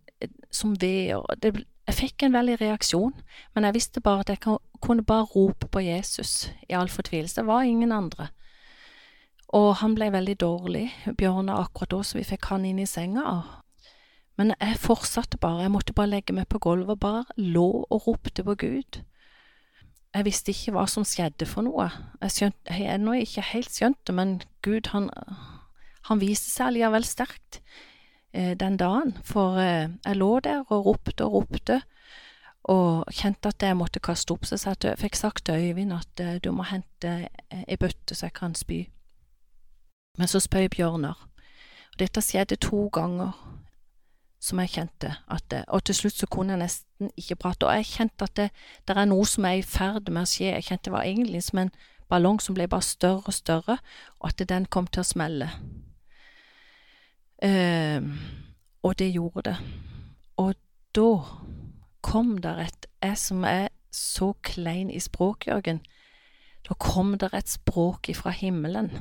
som 0.50 0.74
ved. 0.82 1.14
og 1.16 1.30
det, 1.38 1.54
Jeg 1.90 1.98
fikk 1.98 2.24
en 2.28 2.36
veldig 2.36 2.60
reaksjon, 2.62 3.16
men 3.56 3.66
jeg 3.66 3.74
visste 3.74 4.02
bare 4.06 4.22
at 4.22 4.30
jeg 4.30 4.58
kunne 4.86 5.02
bare 5.02 5.26
rope 5.26 5.66
på 5.74 5.82
Jesus 5.82 6.52
i 6.70 6.76
all 6.78 6.92
fortvilelse. 6.94 7.42
Det 7.42 7.48
var 7.48 7.66
ingen 7.66 7.90
andre. 7.92 8.28
Og 9.58 9.72
han 9.80 9.96
ble 9.98 10.12
veldig 10.14 10.36
dårlig, 10.38 10.84
Bjørnar, 11.18 11.64
akkurat 11.64 11.96
da, 11.96 12.04
så 12.06 12.20
vi 12.20 12.28
fikk 12.30 12.46
han 12.52 12.68
inn 12.70 12.78
i 12.84 12.86
senga. 12.86 13.24
Men 14.38 14.54
jeg 14.60 14.78
fortsatte 14.84 15.42
bare, 15.42 15.66
jeg 15.66 15.74
måtte 15.74 15.98
bare 15.98 16.14
legge 16.14 16.36
meg 16.38 16.46
på 16.54 16.62
gulvet 16.62 16.94
og 16.94 17.02
bare 17.02 17.42
lå 17.42 17.66
og 17.90 18.06
ropte 18.06 18.46
på 18.46 18.54
Gud. 18.68 19.02
Jeg 20.14 20.30
visste 20.30 20.54
ikke 20.54 20.76
hva 20.78 20.86
som 20.86 21.08
skjedde 21.08 21.50
for 21.50 21.66
noe. 21.66 21.90
Jeg 22.22 22.36
skjønte, 22.36 22.70
jeg 22.78 22.94
ennå 22.94 23.18
ikke 23.18 23.50
helt 23.50 23.74
skjønt 23.74 24.04
det, 24.06 24.14
men 24.14 24.38
Gud, 24.62 24.94
han, 24.94 25.10
han 26.06 26.22
viste 26.22 26.54
seg 26.54 26.70
allikevel 26.70 27.10
sterkt 27.10 27.64
den 28.34 28.78
dagen. 28.78 29.18
For 29.24 29.58
eh, 29.58 29.90
jeg 30.06 30.16
lå 30.16 30.40
der 30.40 30.64
og 30.68 30.86
ropte 30.86 31.26
og 31.26 31.34
ropte, 31.34 31.82
og 32.64 33.06
kjente 33.12 33.50
at 33.50 33.64
jeg 33.64 33.78
måtte 33.78 34.00
kaste 34.00 34.32
opp. 34.32 34.46
Så 34.46 34.60
jeg 34.84 34.98
fikk 35.00 35.16
sagt 35.16 35.46
til 35.46 35.56
Øyvind 35.56 35.94
at 35.94 36.20
eh, 36.20 36.40
du 36.44 36.52
må 36.52 36.64
hente 36.64 37.30
ei 37.50 37.78
bøtte 37.78 38.16
så 38.16 38.28
jeg 38.28 38.34
kan 38.34 38.56
spy. 38.56 38.88
Men 40.18 40.28
så 40.28 40.40
spøy 40.40 40.68
Bjørnar. 40.68 41.18
Og 41.94 42.00
dette 42.00 42.22
skjedde 42.22 42.56
to 42.56 42.88
ganger 42.94 43.32
som 44.40 44.60
jeg 44.60 44.70
kjente 44.70 45.16
at 45.28 45.54
Og 45.68 45.84
til 45.84 45.96
slutt 45.96 46.16
så 46.16 46.28
kunne 46.28 46.54
jeg 46.54 46.60
nesten 46.60 47.12
ikke 47.18 47.36
prate. 47.36 47.66
Og 47.66 47.76
jeg 47.76 47.86
kjente 47.86 48.24
at 48.24 48.36
det 48.88 48.96
er 48.98 49.06
noe 49.06 49.26
som 49.26 49.46
er 49.46 49.60
i 49.60 49.62
ferd 49.62 50.10
med 50.10 50.22
å 50.22 50.30
skje. 50.30 50.54
Jeg 50.54 50.64
kjente 50.64 50.84
det 50.84 50.94
var 50.94 51.04
egentlig 51.04 51.44
som 51.44 51.60
en 51.60 51.72
ballong 52.10 52.40
som 52.42 52.56
ble 52.56 52.68
bare 52.68 52.82
større 52.82 53.24
og 53.26 53.34
større, 53.34 53.78
og 54.20 54.30
at 54.32 54.50
den 54.50 54.66
kom 54.66 54.88
til 54.88 55.02
å 55.02 55.08
smelle. 55.08 55.50
Uh, 57.44 58.04
og 58.84 59.00
det 59.00 59.14
gjorde 59.14 59.50
det. 59.50 59.58
Og 60.38 60.56
da 60.96 61.12
kom 62.02 62.38
der 62.38 62.66
et 62.66 62.86
Jeg 63.04 63.18
som 63.18 63.44
er 63.44 63.68
så 63.92 64.34
klein 64.44 64.90
i 64.90 65.00
språk, 65.00 65.48
Jørgen. 65.48 65.80
Da 66.68 66.74
kom 66.74 67.18
der 67.18 67.34
et 67.34 67.50
språk 67.50 68.10
ifra 68.10 68.30
himmelen 68.30 68.92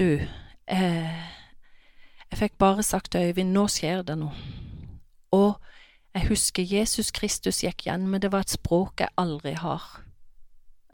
du, 0.00 0.26
eh, 0.66 1.24
jeg 2.30 2.38
fikk 2.38 2.58
bare 2.58 2.82
sagt 2.82 3.12
til 3.12 3.30
Øyvind, 3.30 3.52
nå 3.52 3.66
skjer 3.68 4.04
det 4.06 4.16
noe. 4.20 4.36
Og 5.34 5.58
jeg 6.14 6.28
husker 6.30 6.66
Jesus 6.66 7.12
Kristus 7.14 7.62
gikk 7.64 7.86
igjen, 7.86 8.08
men 8.10 8.22
det 8.22 8.32
var 8.32 8.46
et 8.46 8.54
språk 8.54 9.02
jeg 9.04 9.14
aldri 9.20 9.54
har, 9.58 9.82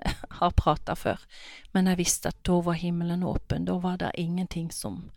har 0.40 0.56
prata 0.56 0.96
før. 0.98 1.22
Men 1.72 1.88
jeg 1.92 2.00
visste 2.02 2.32
at 2.32 2.40
da 2.46 2.60
var 2.64 2.80
himmelen 2.80 3.24
åpen, 3.24 3.68
da 3.68 3.78
var 3.80 4.00
det 4.02 4.12
ingenting 4.18 4.72
som 4.72 5.10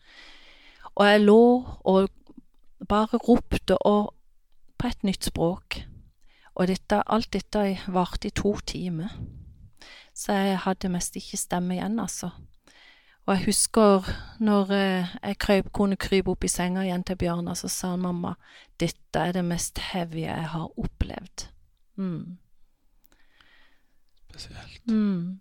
Og 0.99 1.07
jeg 1.07 1.21
lå 1.23 1.43
og 1.87 2.09
bare 2.89 3.19
ropte 3.23 3.77
og 3.87 4.13
på 4.79 4.87
et 4.87 5.03
nytt 5.07 5.29
språk. 5.31 5.79
Og 6.59 6.67
dette, 6.67 6.99
alt 7.07 7.31
dette 7.33 7.63
varte 7.87 8.27
i 8.27 8.35
to 8.35 8.57
timer. 8.67 9.13
Så 10.13 10.35
jeg 10.35 10.57
hadde 10.65 10.91
mest 10.91 11.15
ikke 11.15 11.39
stemme 11.39 11.77
igjen, 11.77 11.99
altså. 12.03 12.33
Og 13.29 13.35
jeg 13.35 13.45
husker 13.45 14.07
når 14.43 14.71
eh, 14.75 15.15
jeg 15.23 15.37
krøp, 15.39 15.71
kunne 15.71 15.99
krype 16.01 16.33
opp 16.33 16.43
i 16.43 16.51
senga 16.51 16.83
igjen 16.83 17.05
til 17.05 17.19
Bjørnar, 17.21 17.55
så 17.55 17.69
sa 17.71 17.93
han 17.93 18.03
mamma, 18.03 18.33
dette 18.81 19.21
er 19.21 19.37
det 19.37 19.45
mest 19.45 19.79
heavy 19.91 20.25
jeg 20.25 20.47
har 20.55 20.79
opplevd. 20.81 21.45
Mm. 22.01 22.39
Spesielt. 24.25 24.81
Mm. 24.89 25.39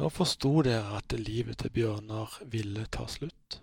Nå 0.00 0.08
forsto 0.12 0.52
dere 0.66 0.98
at 0.98 1.14
livet 1.16 1.62
til 1.62 1.72
Bjørnar 1.76 2.40
ville 2.50 2.84
ta 2.92 3.06
slutt? 3.08 3.60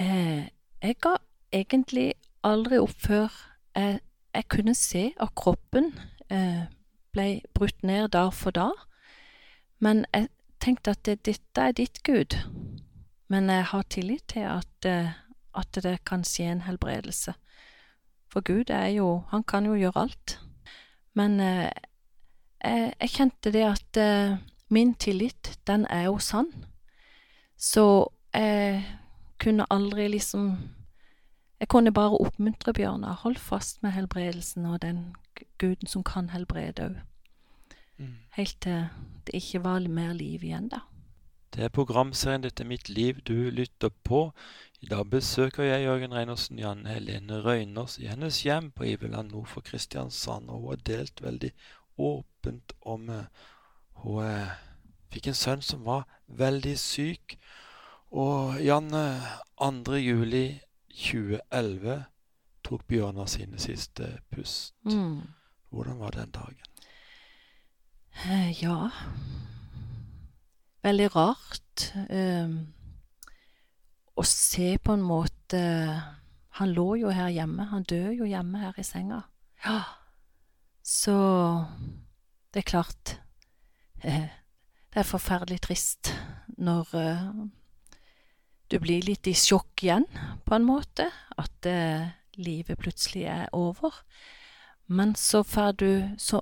Eh, 0.00 0.48
jeg 0.82 0.96
ga 1.04 1.16
egentlig 1.52 2.14
aldri 2.46 2.78
opp 2.80 2.94
før 3.04 3.34
jeg, 3.76 3.98
jeg 4.32 4.46
kunne 4.48 4.74
se 4.74 5.02
at 5.20 5.34
kroppen 5.36 5.90
eh, 6.32 6.70
ble 7.12 7.26
brutt 7.54 7.82
ned 7.84 8.08
dag 8.14 8.32
for 8.32 8.54
dag. 8.56 8.72
Men 9.78 10.06
jeg 10.14 10.30
tenkte 10.60 10.94
at 10.94 11.04
det, 11.04 11.18
dette 11.28 11.66
er 11.66 11.76
ditt 11.76 12.00
Gud, 12.06 12.38
men 13.28 13.50
jeg 13.52 13.66
har 13.72 13.84
tillit 13.92 14.24
til 14.32 14.46
at, 14.48 14.88
eh, 14.88 15.12
at 15.54 15.80
det 15.84 15.98
kan 16.08 16.24
skje 16.24 16.48
en 16.48 16.64
helbredelse. 16.64 17.34
For 18.32 18.40
Gud 18.40 18.70
er 18.70 18.86
jo 18.94 19.24
Han 19.30 19.42
kan 19.44 19.66
jo 19.66 19.74
gjøre 19.74 20.00
alt. 20.00 20.38
Men 21.14 21.40
jeg, 21.40 21.72
jeg, 22.62 23.10
kjente 23.10 23.50
det 23.52 23.64
at 23.66 23.98
min 24.70 24.94
tillit, 24.94 25.58
den 25.66 25.86
er 25.90 26.04
jo 26.04 26.18
sann. 26.18 26.46
Så 27.58 28.06
jeg 28.32 28.84
kunne 29.40 29.66
aldri 29.70 30.08
liksom 30.08 30.52
Jeg 31.60 31.68
kunne 31.68 31.92
bare 31.92 32.16
oppmuntre 32.16 32.72
Bjørnar. 32.72 33.18
Hold 33.20 33.36
fast 33.36 33.82
med 33.82 33.92
helbredelsen 33.92 34.66
og 34.66 34.82
den 34.82 35.14
Guden 35.58 35.86
som 35.86 36.04
kan 36.04 36.30
helbrede 36.30 36.86
òg. 36.86 36.94
Mm. 37.98 38.14
Helt 38.32 38.56
til 38.60 38.86
det 39.26 39.34
ikke 39.34 39.64
var 39.64 39.88
mer 39.88 40.12
liv 40.12 40.44
igjen, 40.44 40.68
da. 40.68 40.80
Det 41.54 41.64
er 41.64 41.68
programserien 41.68 42.40
'Dette 42.40 42.62
er 42.62 42.68
mitt 42.68 42.88
liv' 42.88 43.20
du 43.20 43.50
lytter 43.50 43.88
på. 44.04 44.32
I 44.80 44.86
dag 44.86 45.10
besøker 45.10 45.62
jeg 45.62 45.84
Jørgen 45.84 46.14
Reinersen 46.14 46.58
Janne 46.58 46.88
Helene 46.88 47.42
Røyners 47.44 47.98
i 47.98 48.06
hennes 48.06 48.42
hjem 48.42 48.70
på 48.70 48.84
Iveland 48.84 49.30
nord 49.30 49.46
for 49.46 49.60
Kristiansand. 49.60 50.48
Og 50.48 50.60
hun 50.60 50.68
har 50.68 50.76
delt 50.76 51.22
veldig 51.22 51.50
åpent 51.98 52.72
om 52.80 53.08
uh, 53.08 53.24
Hun 53.92 54.24
uh, 54.24 54.48
fikk 55.12 55.26
en 55.26 55.34
sønn 55.34 55.62
som 55.62 55.84
var 55.84 56.06
veldig 56.28 56.78
syk. 56.78 57.36
Og 58.10 58.58
Janne, 58.64 59.22
2. 59.60 59.92
juli 60.02 60.60
2011 60.90 62.04
tok 62.66 62.82
Bjørnar 62.90 63.28
sine 63.30 63.58
siste 63.58 64.18
pust. 64.30 64.74
Mm. 64.84 65.20
Hvordan 65.70 65.98
var 65.98 66.10
den 66.10 66.30
dagen? 66.30 66.66
Eh, 68.26 68.62
ja 68.62 68.90
Veldig 70.82 71.06
rart 71.14 71.84
um, 72.10 72.56
å 74.18 74.24
se 74.26 74.74
på 74.82 74.96
en 74.96 75.04
måte 75.06 75.60
Han 76.58 76.72
lå 76.74 76.96
jo 76.98 77.12
her 77.14 77.30
hjemme. 77.30 77.68
Han 77.70 77.86
døde 77.86 78.16
jo 78.18 78.26
hjemme 78.26 78.58
her 78.58 78.76
i 78.76 78.84
senga. 78.84 79.22
Ja. 79.64 79.78
Så 80.82 81.14
det 82.50 82.64
er 82.64 82.68
klart 82.68 83.14
eh, 84.02 84.28
Det 84.90 85.00
er 85.00 85.06
forferdelig 85.06 85.60
trist 85.68 86.10
når 86.58 86.94
eh, 86.98 87.30
du 88.70 88.78
blir 88.78 89.02
litt 89.02 89.26
i 89.26 89.34
sjokk 89.34 89.82
igjen, 89.82 90.06
på 90.46 90.54
en 90.54 90.66
måte. 90.66 91.08
At 91.40 91.66
eh, 91.66 92.12
livet 92.38 92.78
plutselig 92.78 93.26
er 93.26 93.48
over. 93.56 94.02
Men 94.90 95.14
så 95.14 95.42
får 95.46 95.72
du 95.78 95.90
så, 96.18 96.40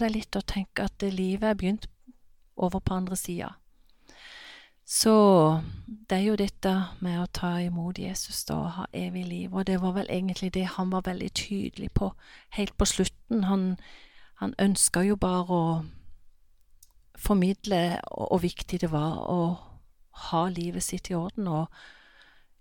deg 0.00 0.14
litt 0.14 0.36
og 0.36 0.46
tenke 0.48 0.86
at 0.88 1.02
livet 1.02 1.50
er 1.50 1.58
begynt 1.58 1.88
over 2.56 2.80
på 2.80 2.94
andre 2.94 3.16
sida. 3.16 3.50
Så 4.84 5.14
det 5.86 6.18
er 6.18 6.24
jo 6.26 6.36
dette 6.36 6.72
med 7.00 7.20
å 7.22 7.28
ta 7.32 7.54
imot 7.62 7.98
Jesus 7.98 8.44
da, 8.44 8.56
og 8.56 8.72
ha 8.76 8.86
evig 8.92 9.24
liv, 9.24 9.54
og 9.54 9.66
det 9.68 9.78
var 9.80 9.94
vel 9.96 10.10
egentlig 10.10 10.52
det 10.52 10.66
han 10.74 10.90
var 10.92 11.06
veldig 11.06 11.30
tydelig 11.38 11.90
på 11.94 12.10
helt 12.58 12.76
på 12.76 12.88
slutten. 12.88 13.44
Han, 13.48 13.76
han 14.42 14.56
ønska 14.58 15.04
jo 15.06 15.16
bare 15.16 15.60
å 15.60 15.66
formidle 17.16 18.00
hvor 18.10 18.42
viktig 18.42 18.82
det 18.82 18.90
var 18.92 19.22
å 19.30 19.40
ha 20.12 20.48
livet 20.48 20.84
sitt 20.84 21.10
i 21.10 21.14
orden, 21.16 21.48
og 21.48 21.66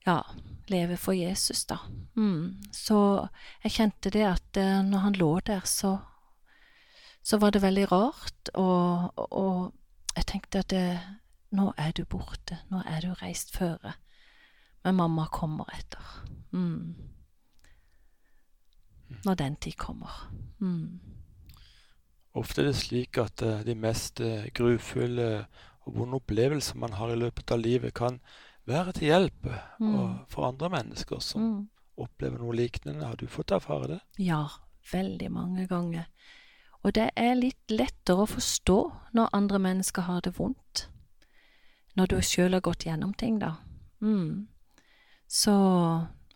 ja, 0.05 0.21
leve 0.67 0.97
for 0.97 1.13
Jesus, 1.13 1.65
da. 1.65 1.77
Mm. 2.15 2.61
Så 2.73 3.27
jeg 3.63 3.75
kjente 3.75 4.13
det 4.13 4.25
at 4.25 4.57
uh, 4.57 4.81
når 4.85 5.05
han 5.05 5.19
lå 5.19 5.31
der, 5.45 5.65
så, 5.65 5.97
så 7.23 7.37
var 7.37 7.51
det 7.51 7.61
veldig 7.61 7.91
rart, 7.91 8.53
og, 8.53 9.11
og, 9.15 9.71
jeg 10.15 10.27
tenkte 10.27 10.59
at 10.59 10.69
det, 10.73 10.99
nå 11.55 11.69
er 11.79 11.93
du 11.95 12.03
borte, 12.03 12.57
nå 12.71 12.81
er 12.83 13.05
du 13.05 13.13
reist 13.21 13.53
føre, 13.55 13.93
men 14.83 14.97
mamma 14.97 15.27
kommer 15.31 15.69
etter. 15.77 16.09
Mm. 16.51 16.95
Når 19.23 19.35
den 19.39 19.55
tid 19.55 19.77
kommer. 19.79 20.31
Mm. 20.59 20.99
Ofte 22.35 22.61
er 22.61 22.71
det 22.71 22.79
slik 22.79 23.19
at 23.19 23.43
uh, 23.43 23.61
de 23.63 23.75
mest 23.75 24.19
uh, 24.23 24.47
grufulle 24.55 25.45
og 25.85 25.97
vonde 25.97 26.19
opplevelser 26.21 26.77
man 26.79 26.93
har 26.97 27.13
i 27.13 27.19
løpet 27.19 27.51
av 27.53 27.61
livet, 27.61 27.93
kan 27.97 28.19
være 28.69 28.93
til 28.97 29.09
hjelp 29.09 29.47
mm. 29.81 30.27
for 30.29 30.47
andre 30.51 30.69
mennesker 30.69 31.21
som 31.25 31.41
mm. 31.41 31.61
opplever 32.05 32.41
noe 32.41 32.55
lignende. 32.55 33.07
Har 33.07 33.17
du 33.17 33.25
fått 33.31 33.53
erfare 33.55 33.95
det? 33.95 33.99
Ja, 34.21 34.45
veldig 34.91 35.31
mange 35.33 35.67
ganger. 35.69 36.07
Og 36.81 36.95
det 36.97 37.11
er 37.17 37.37
litt 37.37 37.73
lettere 37.73 38.23
å 38.23 38.29
forstå 38.29 38.79
når 39.17 39.35
andre 39.37 39.59
mennesker 39.61 40.07
har 40.07 40.23
det 40.25 40.33
vondt. 40.37 40.87
Når 41.97 42.07
du 42.07 42.17
sjøl 42.23 42.55
har 42.55 42.63
gått 42.65 42.87
gjennom 42.87 43.13
ting, 43.13 43.37
da. 43.41 43.57
Mm. 44.01 44.47
Så 45.27 45.53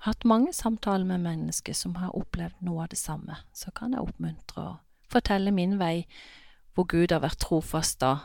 hatt 0.06 0.26
mange 0.28 0.54
samtaler 0.54 1.08
med 1.08 1.24
mennesker 1.24 1.74
som 1.74 1.96
har 1.98 2.14
opplevd 2.18 2.62
noe 2.66 2.84
av 2.86 2.92
det 2.92 3.00
samme. 3.00 3.40
Så 3.54 3.74
kan 3.74 3.96
jeg 3.96 4.06
oppmuntre 4.06 4.68
og 4.70 5.10
fortelle 5.10 5.54
min 5.56 5.80
vei, 5.80 6.06
hvor 6.76 6.90
Gud 6.92 7.14
har 7.16 7.24
vært 7.24 7.42
trofast 7.42 8.02
da, 8.04 8.20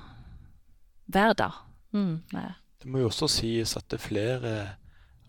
hver 1.11 1.33
dag. 1.35 1.53
Mm. 1.93 2.23
Det 2.81 2.87
må 2.89 2.99
jo 3.03 3.09
også 3.11 3.29
sies 3.29 3.77
at 3.77 3.89
det 3.91 3.99
er 4.01 4.09
flere 4.09 4.53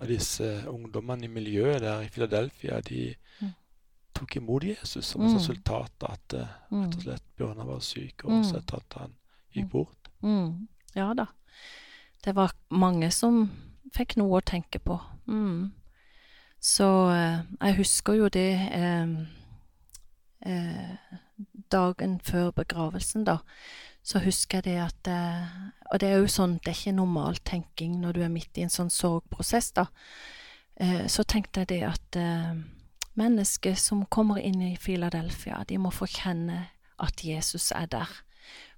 av 0.01 0.07
disse 0.07 0.63
ungdommene 0.69 1.25
i 1.25 1.27
miljøet 1.27 1.81
der 1.81 2.01
i 2.05 2.09
Philadelphia, 2.09 2.79
de 2.81 3.15
Mm. 3.41 3.53
tok 4.13 4.35
imot 4.37 4.63
Jesus 4.63 5.05
som 5.05 5.21
Mm. 5.21 5.27
et 5.27 5.35
resultat 5.35 5.91
av 6.03 6.11
at 6.13 6.33
eh, 6.33 6.47
Mm. 6.71 6.83
rett 6.85 6.95
og 6.95 7.01
slett 7.03 7.23
Bjørnar 7.37 7.65
var 7.65 7.79
syk, 7.79 8.25
og 8.25 8.31
Mm. 8.31 8.55
etter 8.55 8.75
at 8.77 8.93
han 8.99 9.13
gikk 9.55 9.69
bort. 9.69 10.09
Mm, 10.23 10.67
ja 10.95 11.13
da. 11.13 11.25
Det 12.23 12.35
var 12.35 12.51
mange 12.69 13.11
som 13.11 13.49
fikk 13.95 14.17
noe 14.17 14.39
å 14.41 14.45
tenke 14.45 14.79
på. 14.79 14.99
Mm. 15.27 15.71
Så 16.59 17.09
eh, 17.11 17.43
jeg 17.61 17.75
husker 17.77 18.13
jo 18.13 18.29
det 18.29 18.53
eh, 18.71 19.07
eh, 20.45 20.95
dagen 21.71 22.19
før 22.23 22.51
begravelsen, 22.51 23.23
da. 23.25 23.37
Så 24.03 24.21
husker 24.23 24.61
jeg 24.61 24.71
det 24.71 24.77
at 24.81 25.07
eh, 25.11 25.47
Og 25.91 25.99
det 26.01 26.09
er 26.09 26.21
jo 26.21 26.29
sånn, 26.31 26.57
det 26.63 26.71
er 26.71 26.79
ikke 26.79 26.97
normal 26.97 27.37
tenking 27.45 27.99
når 28.01 28.17
du 28.17 28.21
er 28.25 28.33
midt 28.33 28.57
i 28.57 28.65
en 28.65 28.73
sånn 28.73 28.89
sorgprosess, 28.89 29.71
da. 29.77 29.87
Eh, 30.81 31.05
så 31.11 31.25
tenkte 31.27 31.61
jeg 31.61 31.71
det 31.73 31.81
at 31.85 32.17
eh, 32.17 32.53
mennesker 33.19 33.75
som 33.77 34.05
kommer 34.09 34.39
inn 34.39 34.61
i 34.63 34.77
Philadelphia, 34.79 35.61
de 35.67 35.77
må 35.77 35.91
få 35.93 36.07
kjenne 36.09 36.69
at 37.01 37.25
Jesus 37.25 37.71
er 37.75 37.91
der. 37.91 38.09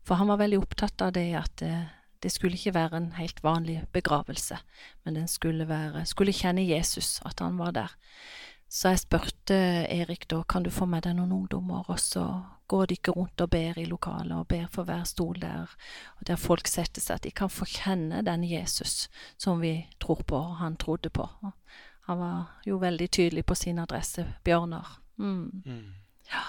For 0.04 0.20
han 0.20 0.28
var 0.32 0.42
veldig 0.42 0.60
opptatt 0.60 1.06
av 1.06 1.14
det 1.16 1.30
at 1.38 1.62
det 2.24 2.32
skulle 2.32 2.58
ikke 2.58 2.74
være 2.76 2.98
en 2.98 3.12
helt 3.16 3.40
vanlig 3.44 3.78
begravelse, 3.96 4.58
men 5.04 5.16
den 5.16 5.28
skulle 5.28 5.68
være 5.68 6.06
Skulle 6.08 6.34
kjenne 6.36 6.66
Jesus, 6.66 7.22
at 7.26 7.40
han 7.40 7.58
var 7.60 7.72
der. 7.72 7.96
Så 8.70 8.90
jeg 8.90 9.04
spurte 9.04 9.56
Erik 9.86 10.26
da, 10.30 10.42
kan 10.50 10.64
du 10.64 10.72
få 10.72 10.88
med 10.90 11.04
deg 11.06 11.14
noen 11.18 11.32
ungdommer, 11.36 11.86
og 11.88 12.00
så 12.00 12.26
går 12.74 12.90
de 12.90 12.98
ikke 12.98 13.14
rundt 13.14 13.42
og 13.46 13.52
ber 13.54 13.78
i 13.78 13.86
lokalet, 13.86 14.34
og 14.34 14.48
ber 14.50 14.66
for 14.74 14.88
hver 14.90 15.04
stol 15.06 15.38
der, 15.42 15.70
og 16.18 16.26
der 16.28 16.40
folk 16.42 16.70
setter 16.72 17.04
seg, 17.04 17.20
at 17.20 17.28
de 17.28 17.34
kan 17.36 17.52
få 17.54 17.68
kjenne 17.70 18.24
den 18.26 18.46
Jesus 18.50 19.10
som 19.38 19.62
vi 19.62 19.76
tror 20.02 20.24
på, 20.26 20.40
og 20.40 20.58
han 20.64 20.78
trodde 20.82 21.14
på. 21.14 21.28
Han 22.10 22.20
var 22.20 22.58
jo 22.68 22.80
veldig 22.82 23.08
tydelig 23.14 23.46
på 23.46 23.56
sin 23.56 23.80
adresse, 23.80 24.26
Bjørnar. 24.44 24.98
Mm. 25.22 25.62
Mm. 25.66 25.94
Ja. 26.34 26.44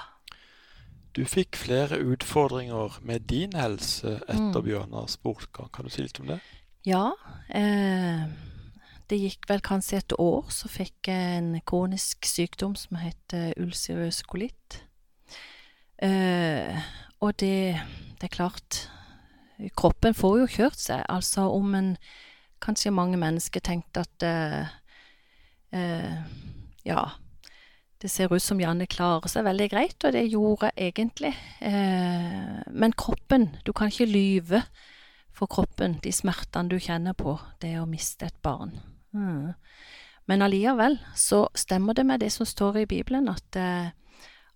Du 1.15 1.23
fikk 1.29 1.55
flere 1.61 2.01
utfordringer 2.03 2.97
med 3.07 3.29
din 3.31 3.53
helse 3.55 4.17
etter 4.25 4.59
Mm. 4.59 4.65
Bjørnars 4.65 5.17
bortgang. 5.23 5.69
Kan 5.73 5.85
du 5.85 5.91
si 5.91 6.03
litt 6.03 6.19
om 6.21 6.27
det? 6.27 6.41
Ja, 6.85 7.13
eh, 7.55 8.25
det 9.11 9.21
gikk 9.21 9.47
vel 9.49 9.61
kanskje 9.61 10.01
et 10.01 10.13
år, 10.19 10.51
så 10.51 10.69
fikk 10.69 11.07
jeg 11.13 11.39
en 11.39 11.61
kronisk 11.67 12.27
sykdom 12.27 12.75
som 12.75 12.97
heter 12.97 13.53
ulcerøs 13.61 14.23
kolitt. 14.27 14.81
Eh, 16.03 16.85
og 17.21 17.37
det, 17.41 17.81
det 18.21 18.29
er 18.29 18.35
klart, 18.35 18.85
kroppen 19.77 20.15
får 20.15 20.39
jo 20.43 20.53
kjørt 20.59 20.81
seg. 20.81 21.05
Altså 21.09 21.49
om 21.55 21.75
en 21.75 21.97
Kanskje 22.65 22.95
mange 22.97 23.19
mennesker 23.21 23.61
tenkte 23.61 24.01
at 24.07 24.25
eh, 24.25 24.71
eh, 25.77 26.15
ja, 26.89 27.03
det 28.01 28.11
ser 28.11 28.33
ut 28.33 28.43
som 28.43 28.61
Janne 28.61 28.87
klarer 28.91 29.29
seg 29.29 29.45
veldig 29.45 29.67
greit, 29.73 29.97
og 30.05 30.15
det 30.17 30.23
gjorde 30.31 30.71
jeg 30.71 30.95
egentlig. 30.95 31.33
Eh, 31.61 32.63
men 32.73 32.97
kroppen, 32.97 33.51
du 33.65 33.73
kan 33.77 33.93
ikke 33.93 34.09
lyve 34.09 34.63
for 35.35 35.51
kroppen, 35.51 35.99
de 36.05 36.13
smertene 36.13 36.73
du 36.73 36.79
kjenner 36.79 37.17
på, 37.19 37.37
det 37.61 37.75
å 37.81 37.89
miste 37.91 38.31
et 38.31 38.41
barn. 38.45 38.77
Mm. 39.13 39.53
Men 40.31 40.45
allikevel 40.47 40.99
så 41.17 41.47
stemmer 41.57 41.97
det 41.97 42.07
med 42.09 42.21
det 42.25 42.31
som 42.33 42.49
står 42.49 42.83
i 42.83 42.89
Bibelen, 42.91 43.29
at, 43.29 43.57
eh, 43.57 43.93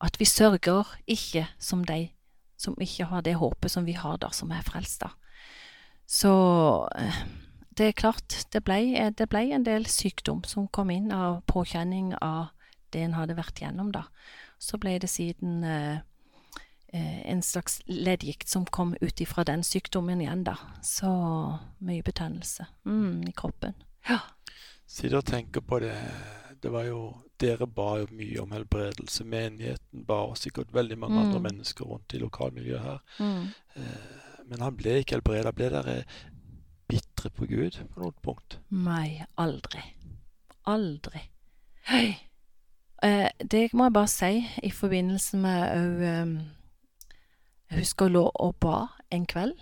at 0.04 0.20
vi 0.20 0.24
sørger 0.28 0.86
ikke 1.06 1.46
som 1.58 1.84
de 1.84 2.08
som 2.58 2.74
ikke 2.82 3.06
har 3.06 3.22
det 3.22 3.36
håpet 3.38 3.70
som 3.70 3.86
vi 3.86 3.94
har 3.94 4.18
da, 4.18 4.32
som 4.34 4.50
er 4.50 4.64
frelst 4.66 5.04
da. 5.04 5.12
Så 6.08 6.32
eh, 6.98 7.20
det 7.78 7.90
er 7.90 7.98
klart, 7.98 8.34
det 8.52 8.64
ble, 8.66 8.80
det 9.14 9.28
ble 9.30 9.44
en 9.54 9.66
del 9.66 9.86
sykdom 9.86 10.42
som 10.48 10.66
kom 10.74 10.90
inn 10.90 11.12
av 11.14 11.42
påkjenning 11.46 12.14
av 12.18 12.48
det 12.92 13.04
en 13.04 13.14
hadde 13.14 13.36
vært 13.38 13.60
gjennom 13.62 13.92
da. 13.94 14.08
Så 14.58 14.80
ble 14.82 14.96
det 14.98 15.10
siden 15.12 15.62
eh, 15.62 16.00
eh, 16.90 17.20
en 17.30 17.44
slags 17.44 17.78
leddgikt 17.86 18.50
som 18.50 18.66
kom 18.66 18.96
ut 19.00 19.22
ifra 19.22 19.44
den 19.46 19.62
sykdommen 19.62 20.24
igjen, 20.24 20.42
da. 20.48 20.56
Så 20.82 21.12
mye 21.78 22.02
betennelse 22.02 22.66
mm, 22.88 23.28
i 23.28 23.36
kroppen. 23.36 23.78
Ja. 24.08 24.22
Sitter 24.88 25.20
og 25.20 25.28
tenker 25.28 25.62
på 25.62 25.78
det. 25.84 25.94
Det 26.58 26.72
var 26.72 26.88
jo 26.88 27.02
Dere 27.38 27.66
ba 27.70 27.98
jo 28.00 28.06
mye 28.10 28.40
om 28.42 28.50
helbredelse. 28.50 29.24
Menigheten 29.24 30.04
ba, 30.06 30.14
og 30.26 30.36
sikkert 30.38 30.72
veldig 30.74 30.98
mange 30.98 31.18
Mm. 31.20 31.26
andre 31.26 31.40
mennesker 31.40 31.84
rundt 31.84 32.14
i 32.14 32.18
lokalmiljøet 32.18 32.80
her. 32.82 32.98
Mm. 33.20 33.44
Eh, 33.76 34.24
Men 34.48 34.60
han 34.60 34.76
ble 34.76 34.94
ikke 35.02 35.14
helbreda. 35.18 35.50
Ble 35.52 35.68
dere 35.70 36.04
bitre 36.88 37.28
på 37.30 37.46
Gud 37.46 37.76
på 37.94 38.00
noe 38.00 38.12
punkt? 38.24 38.58
Nei, 38.70 39.22
aldri. 39.36 39.82
Aldri. 40.66 41.20
Hei. 41.84 42.16
Eh, 43.02 43.28
det 43.50 43.72
må 43.74 43.84
jeg 43.84 43.92
bare 43.92 44.08
si 44.08 44.46
i 44.62 44.70
forbindelse 44.70 45.36
med 45.36 45.76
òg 45.76 46.02
eh, 46.02 46.44
Jeg 47.70 47.78
husker 47.78 48.06
å 48.06 48.12
lå 48.12 48.30
og 48.34 48.56
ba 48.60 48.86
en 49.12 49.26
kveld, 49.26 49.52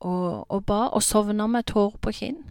og, 0.00 0.46
og 0.50 0.66
ba 0.66 0.88
og 0.92 1.02
sovna 1.02 1.46
med 1.46 1.64
tårer 1.66 1.96
på 2.02 2.12
kinn. 2.12 2.42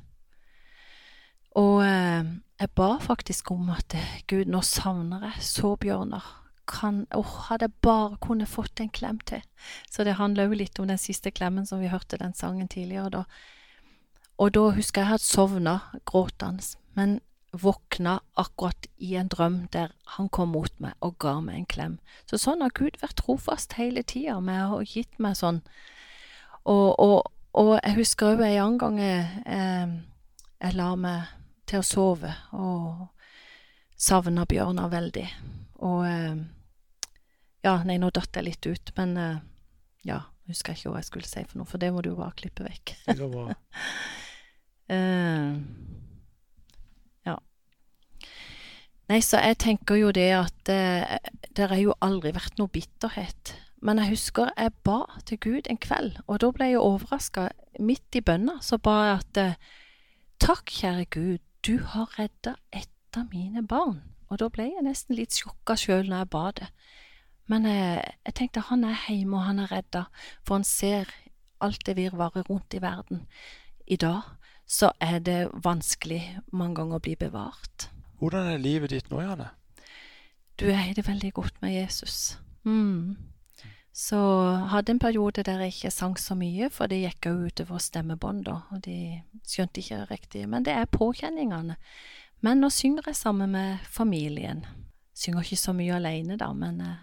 Og 1.60 1.82
eh, 1.84 2.28
jeg 2.62 2.72
ba 2.78 2.92
faktisk 3.02 3.52
om 3.52 3.72
at 3.74 3.96
eh, 3.98 4.20
Gud, 4.28 4.48
nå 4.52 4.62
savner 4.66 5.26
jeg 5.32 5.48
så 5.48 5.76
Bjørnar. 5.76 6.38
Kan, 6.72 7.04
oh, 7.18 7.28
hadde 7.50 7.68
jeg 7.68 7.82
bare 7.84 8.20
kunnet 8.24 8.48
fått 8.48 8.80
en 8.80 8.92
klem 8.94 9.20
til. 9.28 9.42
Så 9.92 10.06
det 10.08 10.20
handler 10.20 10.48
jo 10.48 10.60
litt 10.62 10.80
om 10.80 10.88
den 10.88 11.02
siste 11.02 11.32
klemmen 11.32 11.66
som 11.68 11.82
vi 11.82 11.92
hørte 11.92 12.22
den 12.22 12.36
sangen 12.38 12.70
tidligere 12.72 13.10
da. 13.18 13.24
Og 14.40 14.54
da 14.56 14.70
husker 14.78 15.04
jeg 15.04 15.12
hadde 15.12 15.26
sovna 15.26 15.74
gråtende, 16.08 16.64
men 16.96 17.20
våkna 17.52 18.22
akkurat 18.40 18.88
i 18.98 19.16
en 19.20 19.28
drøm 19.28 19.68
der 19.74 19.92
han 20.16 20.30
kom 20.30 20.54
mot 20.56 20.72
meg 20.80 20.96
og 21.04 21.18
ga 21.20 21.36
meg 21.44 21.58
en 21.58 21.68
klem. 21.68 21.98
Så 22.26 22.40
sånn 22.40 22.64
har 22.64 22.72
Gud 22.78 22.96
vært 23.02 23.20
trofast 23.20 23.76
hele 23.76 24.06
tida 24.08 24.40
med 24.40 24.64
å 24.64 24.70
ha 24.78 24.80
gitt 24.88 25.20
meg 25.20 25.36
sånn. 25.36 25.60
Og, 26.64 26.96
og, 26.96 27.28
og 27.58 27.74
jeg 27.82 27.98
husker 28.00 28.32
òg 28.32 28.46
en 28.46 28.56
annen 28.64 28.80
gang 28.80 29.02
jeg, 29.02 29.28
jeg, 29.46 29.94
jeg 30.64 30.78
la 30.80 30.90
meg 30.96 31.41
til 31.72 31.82
å 31.82 31.88
sove 31.88 32.32
og 32.58 33.08
savna 34.02 34.46
Bjørnar 34.50 34.92
veldig. 34.92 35.28
Og 35.88 36.04
eh, 36.10 36.42
Ja, 37.62 37.76
nei, 37.86 38.00
nå 38.02 38.10
datt 38.10 38.34
jeg 38.34 38.48
litt 38.48 38.66
ut, 38.66 38.92
men 38.98 39.12
eh, 39.22 39.42
ja, 40.10 40.16
husker 40.50 40.74
ikke 40.74 40.90
hva 40.90 41.02
jeg 41.02 41.10
skulle 41.12 41.30
si 41.30 41.44
for 41.46 41.60
noe, 41.62 41.70
for 41.70 41.82
det 41.82 41.92
må 41.94 42.02
du 42.02 42.10
bare 42.18 42.34
klippe 42.40 42.66
vekk. 42.66 42.96
Det 43.06 43.18
går 43.20 43.30
bra. 43.36 43.56
Eh, 44.92 45.52
ja. 47.30 47.36
Nei, 49.12 49.20
så 49.22 49.44
jeg 49.46 49.60
tenker 49.62 50.00
jo 50.02 50.10
det 50.16 50.32
at 50.40 50.72
eh, 50.74 51.20
det 51.54 51.70
har 51.70 51.78
jo 51.80 51.94
aldri 52.02 52.34
vært 52.34 52.58
noe 52.58 52.72
bitterhet. 52.74 53.54
Men 53.82 54.02
jeg 54.02 54.16
husker 54.16 54.50
jeg 54.58 54.74
ba 54.86 55.04
til 55.30 55.40
Gud 55.42 55.70
en 55.70 55.80
kveld, 55.82 56.18
og 56.26 56.42
da 56.42 56.50
ble 56.54 56.72
jeg 56.74 56.82
overraska. 56.82 57.48
Midt 57.82 58.18
i 58.18 58.26
bønna 58.26 58.58
så 58.66 58.82
ba 58.82 58.98
jeg 59.06 59.22
at 59.22 59.40
Takk, 60.42 60.74
kjære 60.74 61.06
Gud, 61.14 61.42
du 61.62 61.78
har 61.84 62.10
redda 62.18 62.56
ett 62.72 63.18
av 63.18 63.30
mine 63.34 63.62
barn. 63.62 64.02
Og 64.32 64.40
da 64.40 64.48
ble 64.50 64.70
jeg 64.72 64.86
nesten 64.86 65.18
litt 65.18 65.36
sjokka 65.36 65.76
sjøl 65.78 66.08
når 66.08 66.24
jeg 66.24 66.32
ba 66.34 66.44
det. 66.58 66.70
Men 67.52 67.68
jeg, 67.68 68.14
jeg 68.26 68.36
tenkte 68.38 68.64
han 68.70 68.86
er 68.88 69.00
hjemme, 69.08 69.38
og 69.38 69.48
han 69.50 69.60
er 69.60 69.74
redda, 69.74 70.06
for 70.46 70.60
han 70.60 70.68
ser 70.68 71.10
alt 71.62 71.84
det 71.86 71.98
virvaret 72.00 72.48
rundt 72.50 72.74
i 72.74 72.82
verden. 72.82 73.26
I 73.86 73.98
dag 74.00 74.38
så 74.66 74.94
er 75.04 75.20
det 75.20 75.40
vanskelig 75.66 76.22
mange 76.56 76.80
ganger 76.80 77.02
å 77.02 77.04
bli 77.04 77.18
bevart. 77.20 77.90
Hvordan 78.22 78.54
er 78.54 78.62
livet 78.62 78.94
ditt 78.94 79.12
nå, 79.12 79.20
Janne? 79.22 79.52
Du 80.62 80.70
i 80.70 80.94
det 80.96 81.08
veldig 81.08 81.34
godt 81.34 81.62
med 81.62 81.74
Jesus. 81.74 82.38
Mm. 82.64 83.18
Så 83.94 84.18
hadde 84.72 84.94
en 84.94 85.00
periode 85.04 85.44
der 85.44 85.60
jeg 85.66 85.74
ikke 85.74 85.92
sang 85.92 86.16
så 86.20 86.36
mye, 86.40 86.70
for 86.72 86.88
det 86.88 87.02
gikk 87.02 87.28
jo 87.28 87.48
utover 87.50 87.82
stemmebånd, 87.84 88.46
da, 88.48 88.62
og 88.72 88.82
de 88.86 89.20
skjønte 89.48 89.82
ikke 89.84 90.06
riktig. 90.12 90.46
Men 90.50 90.64
det 90.64 90.74
er 90.80 90.86
påkjenningene. 90.88 91.76
Men 92.42 92.62
nå 92.64 92.70
synger 92.72 93.10
jeg 93.12 93.16
sammen 93.20 93.52
med 93.52 93.84
familien. 93.92 94.64
Synger 95.14 95.44
ikke 95.44 95.60
så 95.60 95.74
mye 95.76 95.98
alene, 96.00 96.38
da, 96.40 96.54
men 96.56 96.80
jeg 96.80 96.96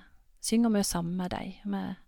synger 0.48 0.72
mye 0.72 0.86
sammen 0.88 1.16
med 1.20 1.30
deg. 1.30 1.60
Med, 1.68 2.00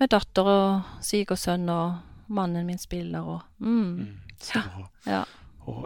med 0.00 0.10
datter 0.16 0.48
og 0.48 1.04
svigersønn, 1.04 1.68
og 1.68 2.32
mannen 2.32 2.64
min 2.66 2.80
spiller, 2.80 3.20
og 3.20 3.42
mm. 3.60 3.84
Mm, 4.00 4.16
så 4.40 4.64
bra. 4.64 4.88
Ja. 5.06 5.20
Og 5.68 5.84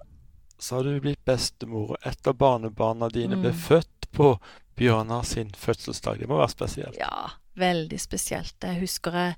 så 0.59 0.79
har 0.79 0.87
du 0.87 1.01
blitt 1.03 1.25
bestemor, 1.27 1.97
og 1.97 2.07
et 2.07 2.27
av 2.31 2.39
barnebarna 2.39 3.11
dine 3.11 3.37
ble 3.43 3.51
Mm. 3.51 3.59
født 3.59 4.09
på 4.15 4.31
Bjørnar 4.79 5.23
sin 5.27 5.51
fødselsdag. 5.51 6.21
Det 6.21 6.29
må 6.31 6.39
være 6.39 6.55
spesielt. 6.55 6.97
Ja, 6.99 7.27
veldig 7.59 8.01
spesielt. 8.01 8.57
Jeg 8.63 8.81
husker 8.83 9.17
jeg, 9.17 9.37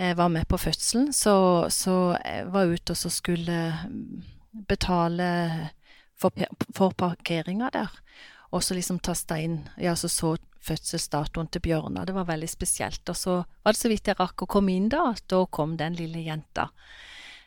jeg 0.00 0.16
var 0.16 0.30
med 0.32 0.48
på 0.48 0.58
fødselen, 0.58 1.12
så, 1.12 1.66
så 1.70 2.16
jeg 2.24 2.46
var 2.52 2.70
ute 2.70 2.94
og 2.94 3.00
så 3.00 3.10
skulle 3.12 3.58
mm, 3.88 4.22
betale 4.68 5.30
for, 6.16 6.32
for 6.76 6.94
parkeringa 6.96 7.70
der. 7.74 7.90
Og 8.50 8.64
så 8.64 8.74
liksom 8.74 8.98
tasta 8.98 9.38
inn 9.38 9.62
Ja, 9.78 9.96
så 9.96 10.08
så 10.08 10.36
fødselsdatoen 10.60 11.48
til 11.48 11.62
Bjørnar. 11.64 12.06
Det 12.06 12.12
var 12.12 12.24
veldig 12.28 12.48
spesielt. 12.48 13.08
Og 13.08 13.16
så 13.16 13.36
var 13.62 13.72
det 13.72 13.80
så 13.80 13.88
vidt 13.88 14.10
jeg 14.10 14.18
rakk 14.18 14.44
å 14.44 14.50
komme 14.50 14.74
inn 14.76 14.90
da, 14.92 15.06
at 15.14 15.24
da 15.30 15.44
kom 15.48 15.76
den 15.80 15.96
lille 15.96 16.20
jenta 16.26 16.68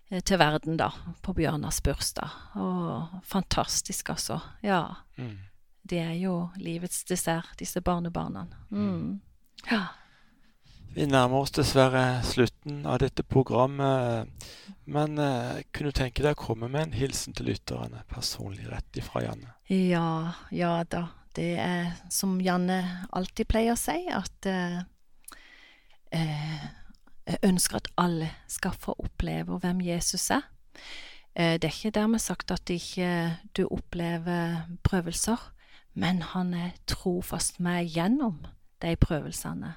eh, 0.09 0.21
til 0.21 0.39
verden, 0.41 0.79
da, 0.81 0.89
på 1.21 1.35
Bjørnars 1.37 1.81
bursdag. 1.85 2.33
Og 2.57 3.19
fantastisk, 3.29 4.09
altså. 4.15 4.39
Ja. 4.65 4.85
Mm. 5.17 5.37
Det 5.83 5.99
er 5.99 6.15
jo 6.17 6.47
livets 6.57 7.03
dessert, 7.05 7.53
disse 7.59 7.83
barnebarna. 7.85 8.47
Mm. 8.71 9.19
Ja. 9.71 9.85
Vi 10.93 11.07
nærmer 11.09 11.41
oss 11.41 11.53
dessverre 11.55 12.21
slutten 12.27 12.83
av 12.85 12.99
dette 13.01 13.23
programmet. 13.25 14.29
Men 14.85 15.17
eh, 15.17 15.63
kunne 15.73 15.89
du 15.89 15.97
tenke 15.97 16.21
deg 16.21 16.35
å 16.35 16.43
komme 16.43 16.69
med 16.69 16.89
en 16.89 16.95
hilsen 16.97 17.33
til 17.33 17.49
lytterne, 17.49 18.03
personlig 18.11 18.67
rett 18.69 18.99
ifra 19.01 19.23
Janne? 19.25 19.55
Ja, 19.71 20.35
ja 20.53 20.75
da. 20.85 21.07
Det 21.33 21.55
er 21.57 21.95
som 22.13 22.35
Janne 22.45 23.07
alltid 23.09 23.49
pleier 23.49 23.73
å 23.73 23.79
si, 23.79 24.03
at 24.13 24.45
eh, 24.45 24.83
eh, 26.13 26.67
jeg 27.25 27.41
ønsker 27.47 27.79
at 27.79 27.89
alle 27.97 28.29
skal 28.51 28.75
få 28.77 28.93
oppleve 29.01 29.57
hvem 29.63 29.81
Jesus 29.81 30.27
er. 30.35 30.45
Eh, 31.33 31.55
det 31.57 31.71
er 31.71 31.73
ikke 31.73 31.95
dermed 31.97 32.21
sagt 32.21 32.53
at 32.53 32.69
ikke 32.69 33.39
du 33.57 33.65
opplever 33.65 34.67
prøvelser, 34.85 35.41
men 35.97 36.21
han 36.35 36.53
er 36.53 36.75
trofast 36.89 37.57
med 37.63 37.89
gjennom 37.89 38.43
de 38.83 38.95
prøvelsene 38.99 39.73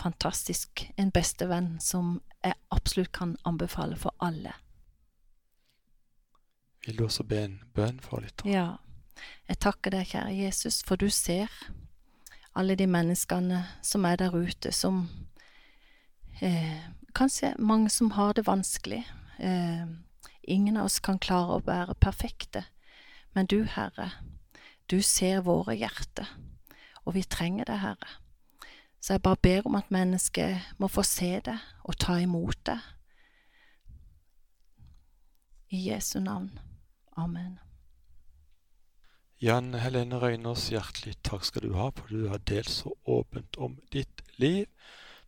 fantastisk. 0.00 0.90
En 0.96 1.10
bestevenn 1.10 1.78
som 1.80 2.20
jeg 2.44 2.56
absolutt 2.72 3.12
kan 3.12 3.36
anbefale 3.44 3.96
for 3.96 4.14
alle. 4.20 4.54
Vil 6.86 6.98
du 6.98 7.04
også 7.04 7.26
be 7.28 7.42
en 7.44 7.58
bønn 7.74 8.00
for 8.00 8.24
lytterne? 8.24 8.52
Ja. 8.52 8.68
Jeg 9.48 9.60
takker 9.60 9.92
deg, 9.92 10.06
kjære 10.08 10.32
Jesus, 10.32 10.80
for 10.86 10.96
du 10.96 11.10
ser 11.12 11.52
alle 12.56 12.76
de 12.78 12.86
menneskene 12.88 13.64
som 13.84 14.06
er 14.08 14.16
der 14.16 14.34
ute, 14.34 14.72
som 14.72 15.08
eh, 16.40 16.80
Kanskje 17.10 17.56
mange 17.58 17.90
som 17.90 18.12
har 18.14 18.36
det 18.38 18.44
vanskelig. 18.46 19.00
Eh, 19.42 19.82
ingen 20.42 20.76
av 20.76 20.86
oss 20.86 21.00
kan 21.02 21.18
klare 21.18 21.56
å 21.56 21.64
være 21.66 21.96
perfekte, 21.98 22.62
men 23.34 23.50
du, 23.50 23.64
Herre, 23.66 24.12
du 24.86 25.02
ser 25.02 25.42
våre 25.42 25.74
hjerter, 25.74 26.30
og 27.02 27.16
vi 27.18 27.24
trenger 27.26 27.66
det, 27.66 27.80
Herre. 27.82 28.19
Så 29.00 29.12
jeg 29.16 29.22
bare 29.22 29.36
ber 29.42 29.66
om 29.66 29.74
at 29.74 29.90
mennesket 29.90 30.74
må 30.78 30.88
få 30.88 31.02
se 31.02 31.40
det 31.44 31.56
og 31.84 31.96
ta 31.98 32.18
imot 32.20 32.58
det. 32.66 32.78
I 35.70 35.88
Jesu 35.88 36.20
navn. 36.20 36.58
Amen. 37.16 37.58
Jan 39.40 39.72
Helene 39.74 40.18
Røyners, 40.20 40.66
hjertelig 40.68 41.14
takk 41.24 41.46
skal 41.48 41.64
du 41.64 41.76
ha, 41.78 41.86
for 41.96 42.12
du 42.12 42.28
har 42.28 42.42
delt 42.44 42.68
så 42.68 42.92
åpent 43.08 43.56
om 43.56 43.78
ditt 43.92 44.20
liv. 44.36 44.66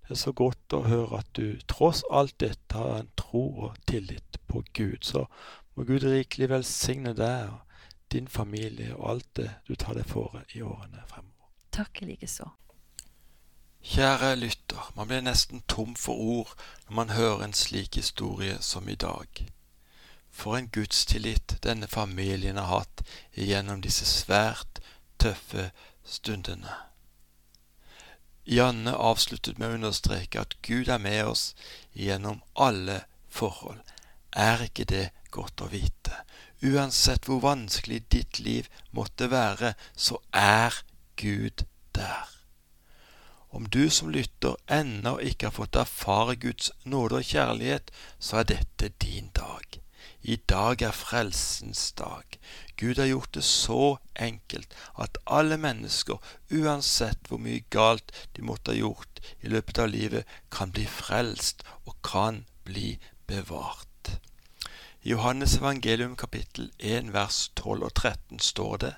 Det 0.03 0.13
er 0.13 0.21
så 0.21 0.35
godt 0.37 0.75
å 0.77 0.83
høre 0.85 1.23
at 1.23 1.31
du 1.39 1.57
tross 1.71 2.03
alt 2.13 2.35
dette 2.43 2.77
har 2.77 2.99
en 2.99 3.13
tro 3.17 3.47
og 3.69 3.79
tillit 3.89 4.37
på 4.51 4.61
Gud. 4.77 5.01
Så 5.07 5.25
må 5.73 5.87
Gud 5.89 6.05
rikelig 6.05 6.51
velsigne 6.53 7.15
deg 7.17 7.55
og 7.55 7.79
din 8.13 8.29
familie 8.29 8.93
og 8.99 9.07
alt 9.15 9.31
det 9.41 9.49
du 9.65 9.79
tar 9.81 9.97
deg 9.97 10.11
for 10.11 10.43
i 10.53 10.61
årene 10.61 11.07
fremover. 11.09 11.49
Takk 11.73 12.03
likeså. 12.05 12.51
Kjære 13.83 14.37
lytter, 14.37 14.93
man 14.95 15.09
blir 15.11 15.25
nesten 15.27 15.65
tom 15.69 15.97
for 15.99 16.15
ord 16.15 16.51
når 16.87 16.95
man 16.95 17.11
hører 17.11 17.43
en 17.45 17.53
slik 17.53 17.97
historie 17.99 18.59
som 18.63 18.89
i 18.89 18.95
dag. 18.95 19.27
For 20.31 20.57
en 20.57 20.69
gudstillit 20.69 21.57
denne 21.67 21.89
familien 21.91 22.57
har 22.57 22.71
hatt 22.71 23.03
gjennom 23.35 23.83
disse 23.83 24.07
svært 24.07 24.79
tøffe 25.19 25.73
stundene. 26.05 26.77
Janne 28.47 28.95
avsluttet 28.95 29.59
med 29.59 29.69
å 29.69 29.81
understreke 29.81 30.47
at 30.47 30.57
Gud 30.63 30.89
er 30.89 31.03
med 31.03 31.25
oss 31.27 31.45
gjennom 31.93 32.41
alle 32.55 33.03
forhold. 33.29 33.83
Er 34.31 34.63
ikke 34.63 34.87
det 34.95 35.11
godt 35.35 35.61
å 35.61 35.71
vite? 35.75 36.23
Uansett 36.63 37.27
hvor 37.27 37.43
vanskelig 37.43 38.05
ditt 38.15 38.39
liv 38.39 38.71
måtte 38.91 39.31
være, 39.31 39.75
så 39.95 40.23
er 40.31 40.85
Gud 41.19 41.67
med 41.67 41.72
du 43.73 43.91
som 43.91 44.11
lytter 44.13 44.57
ennå 44.69 45.17
ikke 45.25 45.49
har 45.49 45.57
fått 45.57 45.79
erfare 45.81 46.37
Guds 46.37 46.71
nåde 46.85 47.21
og 47.21 47.29
kjærlighet, 47.29 47.93
så 48.19 48.43
er 48.43 48.51
dette 48.51 48.93
din 49.01 49.31
dag. 49.37 49.79
I 50.23 50.37
dag 50.37 50.83
er 50.83 50.95
frelsens 50.95 51.93
dag. 51.99 52.39
Gud 52.77 52.99
har 52.99 53.09
gjort 53.11 53.35
det 53.35 53.45
så 53.45 53.97
enkelt 54.15 54.75
at 54.99 55.19
alle 55.27 55.57
mennesker, 55.59 56.21
uansett 56.51 57.29
hvor 57.29 57.41
mye 57.43 57.65
galt 57.75 58.13
de 58.37 58.45
måtte 58.47 58.75
ha 58.75 58.79
gjort 58.79 59.23
i 59.41 59.51
løpet 59.51 59.81
av 59.83 59.91
livet, 59.91 60.29
kan 60.51 60.71
bli 60.71 60.87
frelst 60.87 61.65
og 61.87 61.97
kan 62.07 62.45
bli 62.65 62.99
bevart. 63.27 64.19
I 65.03 65.11
Johannes 65.11 65.57
evangelium 65.59 66.15
kapittel 66.17 66.71
1 66.79 67.11
vers 67.15 67.49
12 67.57 67.83
og 67.83 67.95
13 67.95 68.39
står 68.39 68.77
det:" 68.77 68.95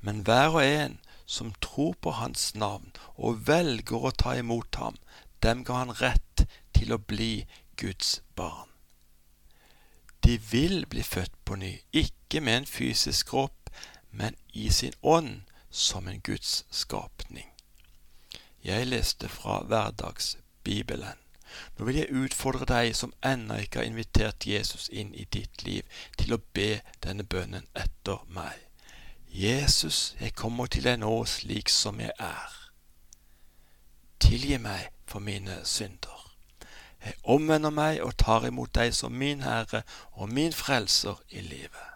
Men 0.00 0.22
hver 0.22 0.54
og 0.58 0.64
en 0.64 0.98
som 1.32 1.54
tror 1.64 1.94
på 2.04 2.12
Hans 2.18 2.50
navn 2.54 2.90
og 3.16 3.46
velger 3.48 4.04
å 4.04 4.12
ta 4.22 4.34
imot 4.36 4.76
ham, 4.80 4.98
dem 5.40 5.64
ga 5.64 5.80
han 5.80 5.94
rett 6.00 6.44
til 6.76 6.92
å 6.92 7.00
bli 7.12 7.46
Guds 7.80 8.20
barn. 8.36 8.68
De 10.22 10.36
vil 10.50 10.84
bli 10.86 11.02
født 11.02 11.34
på 11.44 11.56
ny, 11.56 11.72
ikke 11.92 12.42
med 12.44 12.56
en 12.56 12.68
fysisk 12.68 13.32
kropp, 13.32 13.70
men 14.10 14.36
i 14.52 14.68
sin 14.70 14.94
ånd 15.02 15.48
som 15.70 16.08
en 16.08 16.20
Guds 16.20 16.64
skapning. 16.70 17.48
Jeg 18.62 18.86
leste 18.86 19.28
fra 19.28 19.62
Hverdagsbibelen. 19.66 21.18
Nå 21.76 21.88
vil 21.88 21.98
jeg 21.98 22.20
utfordre 22.24 22.68
deg 22.68 22.92
som 22.96 23.16
ennå 23.26 23.58
ikke 23.64 23.80
har 23.80 23.88
invitert 23.88 24.46
Jesus 24.46 24.86
inn 24.92 25.10
i 25.14 25.24
ditt 25.24 25.64
liv, 25.66 25.88
til 26.16 26.36
å 26.36 26.42
be 26.54 26.82
denne 27.04 27.24
bønnen 27.24 27.66
etter 27.74 28.22
meg. 28.28 28.71
Jesus, 29.34 30.16
jeg 30.20 30.34
kommer 30.34 30.66
til 30.66 30.84
deg 30.84 30.98
nå 31.00 31.24
slik 31.24 31.70
som 31.72 32.00
jeg 32.00 32.12
er. 32.20 32.56
Tilgi 34.20 34.58
meg 34.60 34.90
for 35.08 35.24
mine 35.24 35.62
synder. 35.64 36.18
Jeg 37.04 37.16
omvender 37.24 37.72
meg 37.72 38.02
og 38.04 38.12
tar 38.20 38.44
imot 38.44 38.74
deg 38.76 38.92
som 38.94 39.16
min 39.16 39.40
Herre 39.40 39.82
og 40.12 40.28
min 40.28 40.52
Frelser 40.52 41.24
i 41.30 41.40
livet. 41.40 41.88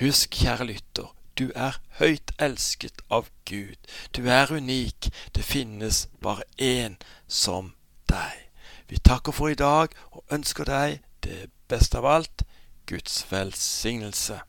Husk, 0.00 0.34
kjære 0.34 0.64
lytter, 0.66 1.14
du 1.38 1.50
er 1.54 1.76
høyt 1.98 2.32
elsket 2.42 3.02
av 3.10 3.28
Gud. 3.46 3.78
Du 4.16 4.26
er 4.26 4.50
unik. 4.50 5.10
Det 5.34 5.44
finnes 5.44 6.08
bare 6.22 6.42
én 6.58 6.96
som 7.28 7.74
deg. 8.10 8.50
Vi 8.90 8.98
takker 8.98 9.32
for 9.32 9.48
i 9.48 9.58
dag 9.58 9.94
og 10.10 10.24
ønsker 10.34 10.66
deg 10.66 10.98
det 11.22 11.50
beste 11.70 11.98
av 11.98 12.06
alt 12.10 12.42
Guds 12.86 13.22
velsignelse. 13.30 14.40